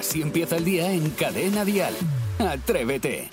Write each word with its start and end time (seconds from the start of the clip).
Así 0.00 0.22
empieza 0.22 0.56
el 0.56 0.64
día 0.64 0.90
en 0.90 1.10
Cadena 1.10 1.62
Dial. 1.62 1.94
Atrévete. 2.38 3.28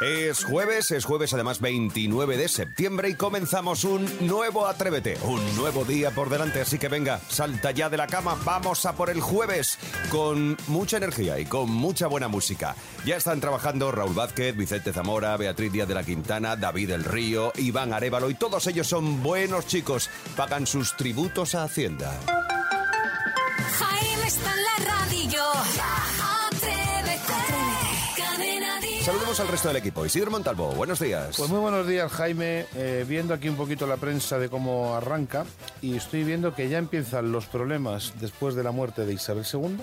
Es 0.00 0.42
jueves, 0.42 0.90
es 0.90 1.04
jueves 1.04 1.34
además 1.34 1.60
29 1.60 2.38
de 2.38 2.48
septiembre 2.48 3.10
y 3.10 3.14
comenzamos 3.14 3.84
un 3.84 4.08
nuevo 4.26 4.66
Atrévete, 4.66 5.18
un 5.24 5.54
nuevo 5.54 5.84
día 5.84 6.12
por 6.12 6.30
delante, 6.30 6.62
así 6.62 6.78
que 6.78 6.88
venga, 6.88 7.20
salta 7.28 7.72
ya 7.72 7.90
de 7.90 7.98
la 7.98 8.06
cama, 8.06 8.38
vamos 8.42 8.86
a 8.86 8.94
por 8.94 9.10
el 9.10 9.20
jueves 9.20 9.78
con 10.10 10.56
mucha 10.68 10.96
energía 10.96 11.38
y 11.38 11.44
con 11.44 11.70
mucha 11.70 12.06
buena 12.06 12.28
música. 12.28 12.76
Ya 13.04 13.16
están 13.16 13.42
trabajando 13.42 13.92
Raúl 13.92 14.14
Vázquez, 14.14 14.56
Vicente 14.56 14.94
Zamora, 14.94 15.36
Beatriz 15.36 15.72
Díaz 15.72 15.88
de 15.88 15.94
la 15.94 16.04
Quintana, 16.04 16.56
David 16.56 16.92
El 16.92 17.04
Río, 17.04 17.52
Iván 17.58 17.92
Arevalo 17.92 18.30
y 18.30 18.34
todos 18.34 18.66
ellos 18.66 18.86
son 18.86 19.22
buenos 19.22 19.66
chicos, 19.66 20.08
pagan 20.38 20.66
sus 20.66 20.96
tributos 20.96 21.54
a 21.54 21.64
Hacienda. 21.64 22.18
Jaime 23.80 24.26
está 24.26 24.50
en 24.52 24.62
la 24.62 24.76
radio. 24.92 25.42
Atrévete. 26.46 27.30
Saludemos 29.02 29.40
al 29.40 29.48
resto 29.48 29.68
del 29.68 29.78
equipo. 29.78 30.04
Isidro 30.04 30.30
Montalvo, 30.30 30.72
buenos 30.72 31.00
días. 31.00 31.34
Pues 31.36 31.48
muy 31.48 31.60
buenos 31.60 31.86
días, 31.86 32.12
Jaime. 32.12 32.66
Eh, 32.74 33.04
viendo 33.08 33.32
aquí 33.32 33.48
un 33.48 33.56
poquito 33.56 33.86
la 33.86 33.96
prensa 33.96 34.38
de 34.38 34.50
cómo 34.50 34.94
arranca, 34.94 35.46
y 35.80 35.96
estoy 35.96 36.24
viendo 36.24 36.54
que 36.54 36.68
ya 36.68 36.76
empiezan 36.78 37.32
los 37.32 37.46
problemas 37.46 38.12
después 38.20 38.54
de 38.54 38.62
la 38.62 38.70
muerte 38.72 39.06
de 39.06 39.14
Isabel 39.14 39.46
II. 39.50 39.78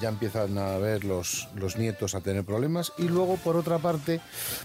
Ya 0.00 0.08
empiezan 0.08 0.58
a 0.58 0.76
ver 0.78 1.04
los, 1.04 1.48
los 1.54 1.76
nietos 1.76 2.14
a 2.14 2.20
tener 2.20 2.44
problemas. 2.44 2.92
Y 2.98 3.04
luego, 3.04 3.36
por 3.36 3.56
otra 3.56 3.78
parte, 3.78 4.20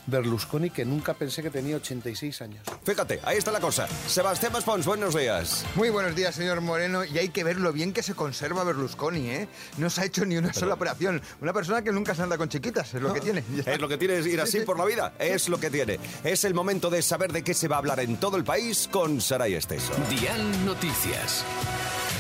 Berlusconi, 0.07 0.69
que 0.69 0.85
nunca 0.85 1.13
pensé 1.13 1.41
que 1.41 1.49
tenía 1.49 1.75
86 1.77 2.41
años. 2.41 2.61
Fíjate, 2.83 3.19
ahí 3.23 3.37
está 3.37 3.51
la 3.51 3.59
cosa. 3.59 3.87
Sebastián 4.07 4.53
Maspons, 4.53 4.85
buenos 4.85 5.15
días. 5.15 5.65
Muy 5.75 5.89
buenos 5.89 6.15
días, 6.15 6.35
señor 6.35 6.61
Moreno. 6.61 7.03
Y 7.05 7.17
hay 7.17 7.29
que 7.29 7.43
ver 7.43 7.57
lo 7.57 7.71
bien 7.71 7.93
que 7.93 8.03
se 8.03 8.13
conserva 8.13 8.63
Berlusconi, 8.63 9.29
¿eh? 9.29 9.47
No 9.77 9.89
se 9.89 10.01
ha 10.01 10.05
hecho 10.05 10.25
ni 10.25 10.37
una 10.37 10.53
sola 10.53 10.73
operación. 10.73 11.21
Una 11.41 11.53
persona 11.53 11.81
que 11.81 11.91
nunca 11.91 12.15
se 12.15 12.23
anda 12.23 12.37
con 12.37 12.49
chiquitas, 12.49 12.93
es 12.93 13.01
lo 13.01 13.13
que 13.13 13.21
tiene. 13.21 13.43
Ya. 13.55 13.73
Es 13.73 13.79
lo 13.81 13.87
que 13.87 13.97
tiene 13.97 14.17
es 14.17 14.25
ir 14.25 14.41
así 14.41 14.61
por 14.61 14.77
la 14.77 14.85
vida. 14.85 15.13
Es 15.19 15.49
lo 15.49 15.59
que 15.59 15.69
tiene. 15.69 15.99
Es 16.23 16.43
el 16.43 16.53
momento 16.53 16.89
de 16.89 17.01
saber 17.01 17.31
de 17.31 17.43
qué 17.43 17.53
se 17.53 17.67
va 17.67 17.77
a 17.77 17.79
hablar 17.79 17.99
en 17.99 18.17
todo 18.17 18.37
el 18.37 18.43
país 18.43 18.89
con 18.91 19.21
Saray 19.21 19.53
Esteso. 19.55 19.93
Dial 20.09 20.65
Noticias. 20.65 21.43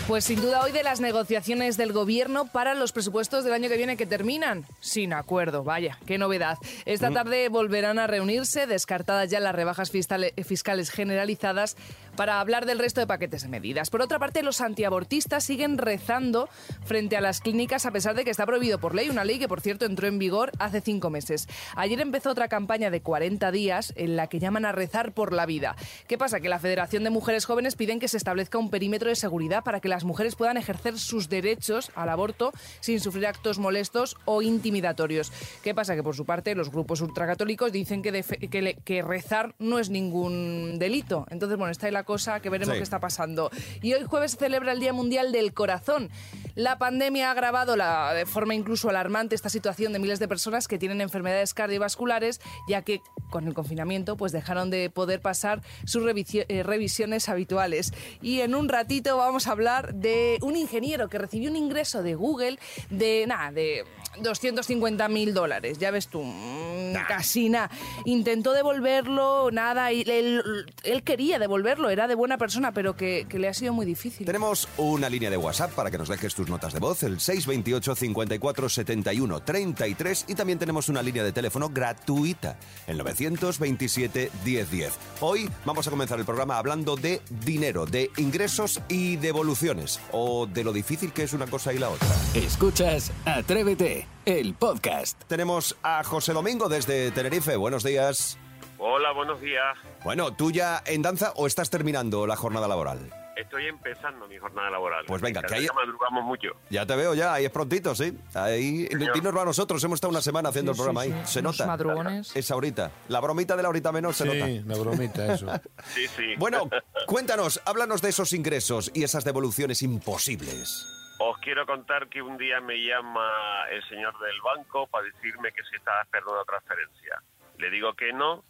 Pues 0.09 0.25
sin 0.25 0.41
duda 0.41 0.61
hoy 0.63 0.71
de 0.71 0.81
las 0.81 0.99
negociaciones 1.01 1.77
del 1.77 1.93
gobierno 1.93 2.45
para 2.45 2.73
los 2.73 2.91
presupuestos 2.91 3.43
del 3.43 3.53
año 3.53 3.69
que 3.69 3.77
viene 3.77 3.95
que 3.95 4.07
terminan 4.07 4.65
sin 4.79 5.13
acuerdo. 5.13 5.63
Vaya, 5.63 5.99
qué 6.07 6.17
novedad. 6.17 6.57
Esta 6.85 7.11
tarde 7.11 7.47
volverán 7.47 7.99
a 7.99 8.07
reunirse, 8.07 8.65
descartadas 8.65 9.29
ya 9.29 9.39
las 9.39 9.53
rebajas 9.53 9.93
fiscale- 9.93 10.33
fiscales 10.43 10.89
generalizadas, 10.89 11.77
para 12.19 12.41
hablar 12.41 12.65
del 12.65 12.79
resto 12.79 12.99
de 12.99 13.07
paquetes 13.07 13.43
de 13.43 13.47
medidas. 13.47 13.89
Por 13.89 14.01
otra 14.01 14.19
parte, 14.19 14.43
los 14.43 14.59
antiabortistas 14.59 15.41
siguen 15.41 15.77
rezando 15.77 16.49
frente 16.83 17.15
a 17.15 17.21
las 17.21 17.39
clínicas 17.39 17.85
a 17.85 17.91
pesar 17.91 18.13
de 18.13 18.25
que 18.25 18.29
está 18.29 18.45
prohibido 18.45 18.77
por 18.77 18.93
ley, 18.93 19.09
una 19.09 19.23
ley 19.23 19.39
que 19.39 19.47
por 19.47 19.61
cierto 19.61 19.85
entró 19.85 20.05
en 20.05 20.19
vigor 20.19 20.51
hace 20.59 20.81
cinco 20.81 21.09
meses. 21.09 21.47
Ayer 21.77 22.01
empezó 22.01 22.31
otra 22.31 22.49
campaña 22.49 22.91
de 22.91 22.99
40 22.99 23.53
días 23.53 23.93
en 23.95 24.17
la 24.17 24.27
que 24.27 24.39
llaman 24.39 24.65
a 24.65 24.73
rezar 24.73 25.13
por 25.13 25.31
la 25.31 25.45
vida. 25.45 25.77
¿Qué 26.09 26.17
pasa? 26.17 26.41
Que 26.41 26.49
la 26.49 26.59
Federación 26.59 27.05
de 27.05 27.09
Mujeres 27.09 27.45
Jóvenes 27.45 27.77
piden 27.77 28.01
que 28.01 28.09
se 28.09 28.17
establezca 28.17 28.57
un 28.57 28.69
perímetro 28.69 29.07
de 29.07 29.15
seguridad 29.15 29.63
para 29.63 29.79
que 29.79 29.87
las 29.87 30.03
mujeres 30.03 30.35
puedan 30.35 30.57
ejercer 30.57 30.99
sus 30.99 31.29
derechos 31.29 31.89
al 31.95 32.09
aborto 32.09 32.51
sin 32.81 32.99
sufrir 32.99 33.27
actos 33.27 33.59
molestos 33.59 34.17
o 34.25 34.41
intimidatorios. 34.41 35.31
¿Qué 35.63 35.73
pasa? 35.73 35.95
Que 35.95 36.03
por 36.03 36.17
su 36.17 36.25
parte 36.25 36.53
los 36.53 36.69
grupos 36.69 36.99
ultracatólicos 36.99 37.71
dicen 37.71 38.01
que, 38.01 39.03
rezar 39.03 39.55
no 39.57 39.79
es 39.79 39.89
ningún 39.89 40.79
delito. 40.79 41.25
Entonces, 41.29 41.57
bueno, 41.57 41.71
está 41.71 41.87
ahí 41.87 41.93
la 41.93 42.08
cosa 42.09 42.39
que 42.39 42.49
veremos 42.49 42.73
Sí. 42.73 42.79
qué 42.79 42.83
está 42.83 42.99
pasando. 42.99 43.51
Y 43.83 43.93
hoy 43.93 44.03
jueves 44.03 44.31
se 44.31 44.37
celebra 44.37 44.71
el 44.71 44.79
Día 44.79 44.93
Mundial 44.93 45.31
del 45.31 45.53
Corazón. 45.53 46.09
La 46.55 46.77
pandemia 46.77 47.29
ha 47.29 47.31
agravado 47.31 47.75
la, 47.75 48.13
de 48.13 48.25
forma 48.25 48.55
incluso 48.55 48.89
alarmante 48.89 49.35
esta 49.35 49.49
situación 49.49 49.93
de 49.93 49.99
miles 49.99 50.19
de 50.19 50.27
personas 50.27 50.67
que 50.67 50.77
tienen 50.77 51.01
enfermedades 51.01 51.53
cardiovasculares, 51.53 52.41
ya 52.67 52.81
que 52.81 53.01
con 53.29 53.47
el 53.47 53.53
confinamiento 53.53 54.17
pues 54.17 54.31
dejaron 54.31 54.69
de 54.69 54.89
poder 54.89 55.21
pasar 55.21 55.61
sus 55.85 56.03
eh, 56.05 56.63
revisiones 56.63 57.29
habituales. 57.29 57.93
Y 58.21 58.41
en 58.41 58.55
un 58.55 58.69
ratito 58.69 59.17
vamos 59.17 59.47
a 59.47 59.51
hablar 59.51 59.93
de 59.93 60.37
un 60.41 60.55
ingeniero 60.55 61.09
que 61.09 61.17
recibió 61.17 61.49
un 61.49 61.57
ingreso 61.57 62.03
de 62.03 62.15
Google 62.15 62.59
de 62.89 63.25
nada, 63.27 63.51
de 63.51 63.85
250 64.21 65.07
mil 65.09 65.33
dólares. 65.33 65.77
Ya 65.77 65.91
ves 65.91 66.07
tú, 66.07 66.23
mm, 66.23 66.93
casi 67.07 67.49
nada. 67.49 67.69
Intentó 68.05 68.53
devolverlo, 68.53 69.51
nada, 69.51 69.91
y 69.91 70.01
él, 70.01 70.65
él 70.83 71.03
quería 71.03 71.39
devolverlo, 71.39 71.89
era 71.89 72.07
de 72.07 72.15
buena 72.15 72.37
persona, 72.37 72.73
pero 72.73 72.95
que, 72.95 73.25
que 73.29 73.39
le 73.39 73.47
ha 73.47 73.53
sido 73.53 73.73
muy 73.73 73.85
difícil. 73.85 74.25
Tenemos 74.25 74.67
una 74.77 75.09
línea 75.09 75.29
de 75.29 75.37
WhatsApp 75.37 75.71
para 75.73 75.91
que 75.91 75.97
nos 75.97 76.09
dejes 76.09 76.33
tus 76.39 76.47
notas 76.47 76.71
de 76.71 76.79
voz, 76.79 77.03
el 77.03 77.19
628 77.19 77.95
54 77.95 78.69
71 78.69 79.41
33 79.41 80.25
y 80.29 80.35
también 80.35 80.57
tenemos 80.57 80.87
una 80.87 81.01
línea 81.01 81.21
de 81.21 81.33
teléfono 81.33 81.67
gratuita, 81.67 82.57
el 82.87 82.97
927 82.97 84.31
1010. 84.45 84.97
Hoy 85.19 85.49
vamos 85.65 85.85
a 85.85 85.89
comenzar 85.89 86.17
el 86.17 86.23
programa 86.23 86.57
hablando 86.57 86.95
de 86.95 87.21
dinero, 87.43 87.85
de 87.85 88.09
ingresos 88.15 88.79
y 88.87 89.17
devoluciones, 89.17 89.99
o 90.13 90.47
de 90.47 90.63
lo 90.63 90.71
difícil 90.71 91.11
que 91.11 91.23
es 91.23 91.33
una 91.33 91.45
cosa 91.45 91.73
y 91.73 91.77
la 91.77 91.89
otra. 91.89 92.07
Escuchas 92.33 93.11
Atrévete, 93.25 94.07
el 94.23 94.53
podcast. 94.53 95.21
Tenemos 95.25 95.75
a 95.83 96.05
José 96.05 96.31
Domingo 96.31 96.69
desde 96.69 97.11
Tenerife, 97.11 97.57
buenos 97.57 97.83
días. 97.83 98.37
Hola, 98.77 99.11
buenos 99.11 99.41
días. 99.41 99.77
Bueno, 100.05 100.33
¿tú 100.33 100.51
ya 100.51 100.81
en 100.85 101.01
danza 101.01 101.33
o 101.35 101.47
estás 101.47 101.69
terminando 101.69 102.25
la 102.25 102.37
jornada 102.37 102.69
laboral? 102.69 103.18
Estoy 103.39 103.67
empezando 103.67 104.27
mi 104.27 104.37
jornada 104.37 104.69
laboral. 104.69 105.05
Pues 105.07 105.21
venga, 105.21 105.41
Cada 105.41 105.55
que 105.55 105.61
día 105.61 105.71
madrugamos 105.73 106.25
mucho. 106.25 106.49
Ya 106.69 106.85
te 106.85 106.95
veo 106.95 107.13
ya, 107.13 107.33
ahí 107.35 107.45
es 107.45 107.51
prontito, 107.51 107.95
sí. 107.95 108.17
Ahí, 108.33 108.85
Señor. 108.87 109.13
dinoslo 109.13 109.41
a 109.41 109.45
nosotros, 109.45 109.81
hemos 109.83 109.95
estado 109.97 110.11
una 110.11 110.21
semana 110.21 110.49
haciendo 110.49 110.73
Sí, 110.73 110.79
el 110.79 110.83
programa 110.85 111.03
sí, 111.05 111.11
ahí. 111.13 111.21
sí. 111.25 111.33
Se 111.33 111.41
nota. 111.41 111.65
madrugones. 111.65 112.35
Es 112.35 112.51
ahorita. 112.51 112.91
La 113.07 113.21
bromita 113.21 113.55
de 113.55 113.63
la 113.63 113.69
horita 113.69 113.91
menor 113.93 114.13
se 114.13 114.25
nota. 114.25 114.45
Sí, 114.45 114.61
la 114.65 114.77
bromita, 114.77 115.33
eso. 115.33 115.47
Sí, 115.85 116.07
sí. 116.07 116.35
Bueno, 116.37 116.69
cuéntanos, 117.07 117.61
háblanos 117.65 118.01
de 118.01 118.09
esos 118.09 118.33
ingresos 118.33 118.91
y 118.93 119.03
esas 119.03 119.23
devoluciones 119.23 119.81
imposibles. 119.83 120.85
Os 121.19 121.37
quiero 121.39 121.65
contar 121.65 122.07
que 122.09 122.21
un 122.21 122.37
día 122.37 122.59
me 122.61 122.75
llama 122.75 123.29
el 123.71 123.81
señor 123.87 124.13
del 124.19 124.39
banco 124.41 124.87
para 124.87 125.05
decirme 125.05 125.51
que 125.53 125.63
se 125.69 125.77
estaba 125.77 126.01
esperando 126.01 126.33
una 126.33 126.43
transferencia. 126.43 127.21
Le 127.57 127.69
digo 127.69 127.93
que 127.93 128.11
no, 128.13 128.43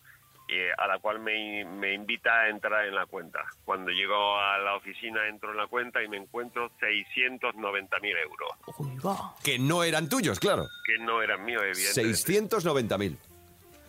eh, 0.51 0.71
a 0.77 0.87
la 0.87 0.97
cual 0.99 1.19
me, 1.19 1.63
me 1.63 1.93
invita 1.93 2.41
a 2.41 2.49
entrar 2.49 2.85
en 2.87 2.95
la 2.95 3.05
cuenta. 3.05 3.39
Cuando 3.63 3.91
llego 3.91 4.37
a 4.39 4.57
la 4.57 4.75
oficina 4.75 5.27
entro 5.27 5.51
en 5.51 5.57
la 5.57 5.67
cuenta 5.67 6.01
y 6.01 6.07
me 6.07 6.17
encuentro 6.17 6.71
690.000 6.79 8.17
euros, 8.23 8.49
Uy, 8.79 8.97
va. 9.05 9.35
Que 9.43 9.59
no 9.59 9.83
eran 9.83 10.09
tuyos, 10.09 10.39
claro. 10.39 10.65
que 10.85 10.97
no 10.97 11.21
eran 11.21 11.43
míos, 11.45 11.61
evidentemente. 11.63 12.17
690.000. 12.17 13.17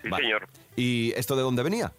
Sí, 0.02 0.08
Vale. 0.08 0.24
señor. 0.24 0.48
¿Y 0.76 1.12
esto 1.12 1.34
de 1.36 1.42
dónde 1.42 1.62
venía? 1.62 1.92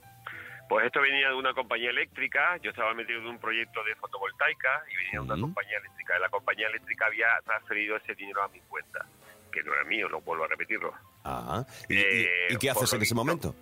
Pues 0.69 0.85
esto 0.85 1.01
venía 1.01 1.27
de 1.29 1.35
una 1.35 1.53
compañía 1.53 1.89
eléctrica, 1.89 2.55
yo 2.63 2.69
estaba 2.69 2.93
metido 2.93 3.19
en 3.19 3.27
un 3.27 3.37
proyecto 3.39 3.83
de 3.83 3.93
fotovoltaica 3.95 4.83
y 4.89 4.95
venía 4.95 5.11
de 5.13 5.19
una 5.19 5.37
compañía 5.41 5.77
eléctrica. 5.79 6.17
La 6.19 6.29
compañía 6.29 6.67
eléctrica 6.67 7.07
había 7.07 7.27
transferido 7.43 7.97
ese 7.97 8.15
dinero 8.15 8.41
a 8.43 8.47
mi 8.47 8.59
cuenta, 8.61 9.05
que 9.51 9.61
no 9.63 9.73
era 9.73 9.83
mío, 9.83 10.07
lo 10.07 10.21
vuelvo 10.21 10.45
a 10.45 10.47
repetirlo. 10.47 10.93
Ah, 11.25 11.65
¿y, 11.89 11.97
Eh, 11.97 12.27
y 12.51 12.55
qué 12.57 12.69
haces 12.69 12.83
en 12.93 12.97
ese 13.01 13.13
visto. 13.13 13.15
momento? 13.15 13.55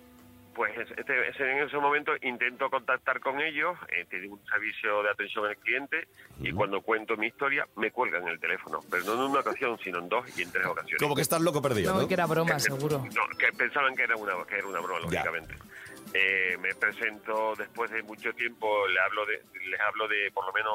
Pues 0.54 0.76
este- 0.76 1.28
ese- 1.28 1.50
en 1.50 1.58
ese 1.66 1.76
momento 1.78 2.12
intento 2.22 2.68
contactar 2.68 3.20
con 3.20 3.40
ellos, 3.40 3.78
eh, 3.88 4.04
tengo 4.10 4.34
un 4.34 4.44
servicio 4.46 5.02
de 5.04 5.10
atención 5.10 5.46
al 5.46 5.56
cliente 5.56 6.08
y 6.40 6.50
cuando 6.52 6.80
cuento 6.82 7.16
mi 7.16 7.28
historia 7.28 7.66
me 7.76 7.90
cuelgan 7.92 8.26
el 8.28 8.38
teléfono, 8.40 8.80
pero 8.90 9.04
no 9.04 9.14
en 9.14 9.30
una 9.30 9.40
ocasión, 9.40 9.78
sino 9.78 10.00
en 10.00 10.08
dos 10.08 10.26
y 10.38 10.42
en 10.42 10.50
tres 10.52 10.66
ocasiones. 10.66 11.00
Como 11.00 11.14
que 11.14 11.22
estás 11.22 11.40
loco 11.40 11.62
perdido, 11.62 11.94
No, 11.94 12.02
¿no? 12.02 12.08
que 12.08 12.14
era 12.14 12.26
broma, 12.26 12.58
seguro. 12.58 12.98
No, 12.98 13.36
que 13.38 13.52
pensaban 13.52 13.94
que 13.94 14.02
era 14.02 14.16
una, 14.16 14.32
que 14.46 14.56
era 14.56 14.66
una 14.66 14.80
broma, 14.80 15.00
lógicamente. 15.00 15.54
Eh, 16.14 16.56
me 16.60 16.74
presento 16.74 17.54
después 17.56 17.90
de 17.92 18.02
mucho 18.02 18.32
tiempo, 18.34 18.86
le 18.88 19.00
hablo 19.00 19.24
de, 19.26 19.40
les 19.68 19.80
hablo 19.80 20.08
de 20.08 20.30
por 20.32 20.44
lo 20.46 20.52
menos 20.52 20.74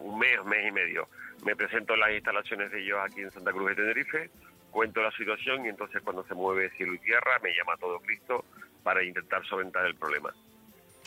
un 0.00 0.18
mes, 0.18 0.44
mes 0.44 0.66
y 0.66 0.72
medio. 0.72 1.08
Me 1.44 1.54
presento 1.54 1.94
en 1.94 2.00
las 2.00 2.10
instalaciones 2.10 2.72
de 2.72 2.82
ellos 2.82 2.98
aquí 3.00 3.20
en 3.20 3.30
Santa 3.30 3.52
Cruz 3.52 3.68
de 3.68 3.74
Tenerife, 3.76 4.30
cuento 4.72 5.00
la 5.00 5.12
situación 5.12 5.64
y 5.64 5.68
entonces 5.68 6.02
cuando 6.02 6.24
se 6.24 6.34
mueve 6.34 6.70
cielo 6.70 6.92
y 6.94 6.98
tierra 6.98 7.38
me 7.42 7.54
llama 7.54 7.76
todo 7.78 8.00
Cristo 8.00 8.44
para 8.86 9.02
intentar 9.02 9.44
solventar 9.44 9.84
el 9.84 9.96
problema. 9.96 10.32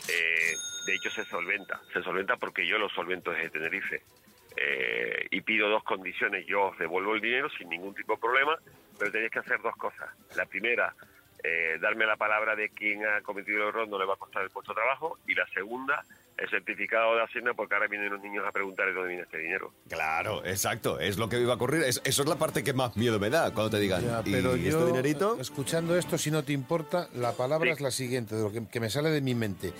Eh, 0.06 0.54
de 0.84 0.94
hecho 0.94 1.08
se 1.08 1.24
solventa, 1.24 1.80
se 1.94 2.02
solventa 2.02 2.36
porque 2.36 2.66
yo 2.66 2.76
lo 2.76 2.90
solvento 2.90 3.30
desde 3.30 3.48
Tenerife. 3.48 4.02
Eh, 4.54 5.28
y 5.30 5.40
pido 5.40 5.70
dos 5.70 5.82
condiciones, 5.82 6.44
yo 6.46 6.66
os 6.66 6.78
devuelvo 6.78 7.14
el 7.14 7.22
dinero 7.22 7.48
sin 7.48 7.70
ningún 7.70 7.94
tipo 7.94 8.16
de 8.16 8.20
problema, 8.20 8.58
pero 8.98 9.10
tenéis 9.10 9.30
que 9.30 9.38
hacer 9.38 9.62
dos 9.62 9.74
cosas. 9.76 10.10
La 10.36 10.44
primera, 10.44 10.94
eh, 11.42 11.78
darme 11.80 12.04
la 12.04 12.18
palabra 12.18 12.54
de 12.54 12.68
quien 12.68 13.06
ha 13.06 13.22
cometido 13.22 13.62
el 13.62 13.68
error 13.68 13.88
no 13.88 13.98
le 13.98 14.04
va 14.04 14.12
a 14.12 14.18
costar 14.18 14.42
el 14.42 14.50
puesto 14.50 14.74
de 14.74 14.82
trabajo 14.82 15.18
y 15.26 15.34
la 15.34 15.46
segunda, 15.46 16.04
el 16.40 16.48
certificado 16.50 17.16
de 17.16 17.22
Hacienda 17.22 17.52
porque 17.54 17.74
ahora 17.74 17.86
vienen 17.86 18.10
los 18.10 18.20
niños 18.22 18.44
a 18.46 18.50
preguntar 18.52 18.86
de 18.86 18.92
dónde 18.94 19.08
viene 19.08 19.22
este 19.24 19.38
dinero. 19.38 19.72
Claro, 19.88 20.44
exacto, 20.44 20.98
es 20.98 21.18
lo 21.18 21.28
que 21.28 21.38
iba 21.38 21.52
a 21.52 21.56
ocurrir. 21.56 21.82
Es- 21.82 22.00
eso 22.04 22.22
es 22.22 22.28
la 22.28 22.36
parte 22.36 22.64
que 22.64 22.72
más 22.72 22.96
miedo 22.96 23.18
me 23.20 23.28
da 23.30 23.52
cuando 23.52 23.70
te 23.70 23.78
digan, 23.78 24.02
Ya, 24.02 24.22
¿y 24.24 24.32
pero 24.32 24.54
este 24.54 24.70
yo, 24.70 24.86
dinerito? 24.86 25.38
escuchando 25.40 25.96
esto, 25.96 26.16
si 26.18 26.30
no 26.30 26.42
te 26.42 26.52
importa, 26.52 27.08
la 27.14 27.32
palabra 27.32 27.66
Sí. 27.66 27.72
es 27.74 27.80
la 27.82 27.90
siguiente, 27.90 28.34
de 28.36 28.42
lo 28.42 28.50
que, 28.52 28.66
que 28.68 28.80
me 28.80 28.88
sale 28.90 29.10
de 29.10 29.20
mi 29.20 29.34
mente. 29.34 29.72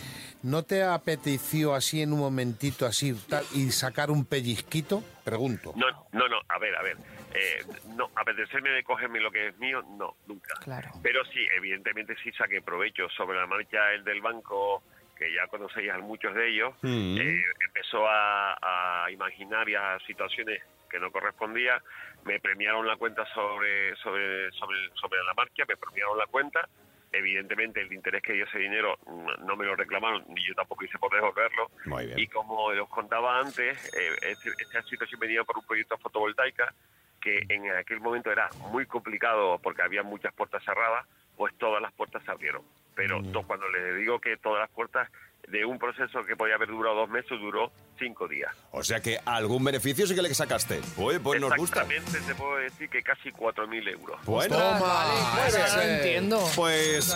¿No 0.42 0.62
te 0.62 0.82
apeteció 0.82 1.74
así 1.74 2.02
en 2.02 2.12
un 2.12 2.20
momentito 2.20 2.86
así 2.86 3.14
tal, 3.28 3.44
y 3.54 3.70
sacar 3.70 4.10
un 4.10 4.24
pellizquito? 4.26 5.02
Pregunto. 5.24 5.72
No, 5.76 5.86
no, 6.12 6.28
no, 6.28 6.40
a 6.48 6.58
ver, 6.58 6.74
a 6.76 6.82
ver. 6.82 6.96
Eh, 7.34 7.62
no, 7.94 8.10
apetecerme 8.16 8.70
de 8.70 8.82
cogerme 8.82 9.20
lo 9.20 9.30
que 9.30 9.48
es 9.48 9.58
mío, 9.58 9.82
no, 9.96 10.16
nunca. 10.26 10.54
Claro. 10.62 10.90
Pero 11.02 11.24
sí, 11.26 11.40
evidentemente 11.56 12.14
sí 12.22 12.32
saqué 12.32 12.60
provecho 12.60 13.08
sobre 13.16 13.38
la 13.38 13.46
marcha 13.46 13.92
el 13.94 14.02
del 14.04 14.20
banco, 14.20 14.82
que 15.20 15.30
ya 15.34 15.46
conocéis 15.48 15.90
a 15.92 15.98
muchos 15.98 16.34
de 16.34 16.48
ellos, 16.48 16.74
Mm. 16.80 17.18
eh, 17.20 17.42
empezó 17.66 18.08
a, 18.08 19.04
a 19.04 19.10
imaginarias 19.10 20.02
situaciones 20.06 20.62
que 20.88 20.98
no 20.98 21.12
correspondía, 21.12 21.80
me 22.24 22.40
premiaron 22.40 22.86
la 22.86 22.96
cuenta 22.96 23.26
sobre, 23.34 23.94
sobre, 23.96 24.50
sobre, 24.52 24.78
sobre 24.94 25.22
la 25.22 25.34
marcha, 25.34 25.64
me 25.68 25.76
premiaron 25.76 26.16
la 26.16 26.26
cuenta, 26.26 26.66
evidentemente 27.12 27.82
el 27.82 27.92
interés 27.92 28.22
que 28.22 28.32
dio 28.32 28.46
ese 28.46 28.58
dinero 28.58 28.98
mm, 29.06 29.44
no 29.46 29.56
me 29.56 29.66
lo 29.66 29.76
reclamaron, 29.76 30.24
ni 30.28 30.42
yo 30.46 30.54
tampoco 30.54 30.84
hice 30.86 30.98
por 30.98 31.12
devolverlo, 31.12 31.70
y 32.18 32.26
como 32.28 32.64
os 32.64 32.88
contaba 32.88 33.38
antes, 33.40 33.92
eh, 33.94 34.16
este- 34.22 34.52
esta 34.58 34.82
situación 34.84 35.20
venía 35.20 35.44
por 35.44 35.58
un 35.58 35.66
proyecto 35.66 35.98
fotovoltaica 35.98 36.72
que 37.20 37.44
en 37.50 37.70
aquel 37.72 38.00
momento 38.00 38.32
era 38.32 38.48
muy 38.72 38.86
complicado 38.86 39.58
porque 39.62 39.82
había 39.82 40.02
muchas 40.02 40.32
puertas 40.32 40.64
cerradas, 40.64 41.06
pues 41.36 41.52
todas 41.58 41.82
las 41.82 41.92
puertas 41.92 42.24
se 42.24 42.30
abrieron. 42.30 42.62
Pero 42.94 43.22
to- 43.32 43.42
cuando 43.42 43.68
les 43.70 43.96
digo 43.96 44.20
que 44.20 44.36
todas 44.36 44.60
las 44.60 44.70
puertas 44.70 45.08
de 45.48 45.64
un 45.64 45.78
proceso 45.78 46.22
que 46.26 46.36
podía 46.36 46.54
haber 46.54 46.68
durado 46.68 46.96
dos 46.96 47.08
meses, 47.10 47.30
duró 47.40 47.72
cinco 47.98 48.28
días. 48.28 48.50
O 48.72 48.82
sea 48.84 49.00
que 49.00 49.18
algún 49.24 49.64
beneficio 49.64 50.06
sí 50.06 50.14
que 50.14 50.22
le 50.22 50.32
sacaste. 50.34 50.80
Oye, 50.96 51.18
pues 51.20 51.40
nos 51.40 51.54
gusta. 51.56 51.82
Exactamente, 51.82 52.20
te 52.26 52.34
puedo 52.34 52.56
decir 52.56 52.88
que 52.88 53.02
casi 53.02 53.30
4.000 53.30 53.88
euros. 53.92 54.18
Bueno, 54.24 54.56
Toma, 54.56 54.78
Vale, 54.80 55.48
ese. 55.48 55.76
no 55.76 55.82
entiendo. 55.82 56.50
Pues 56.56 57.14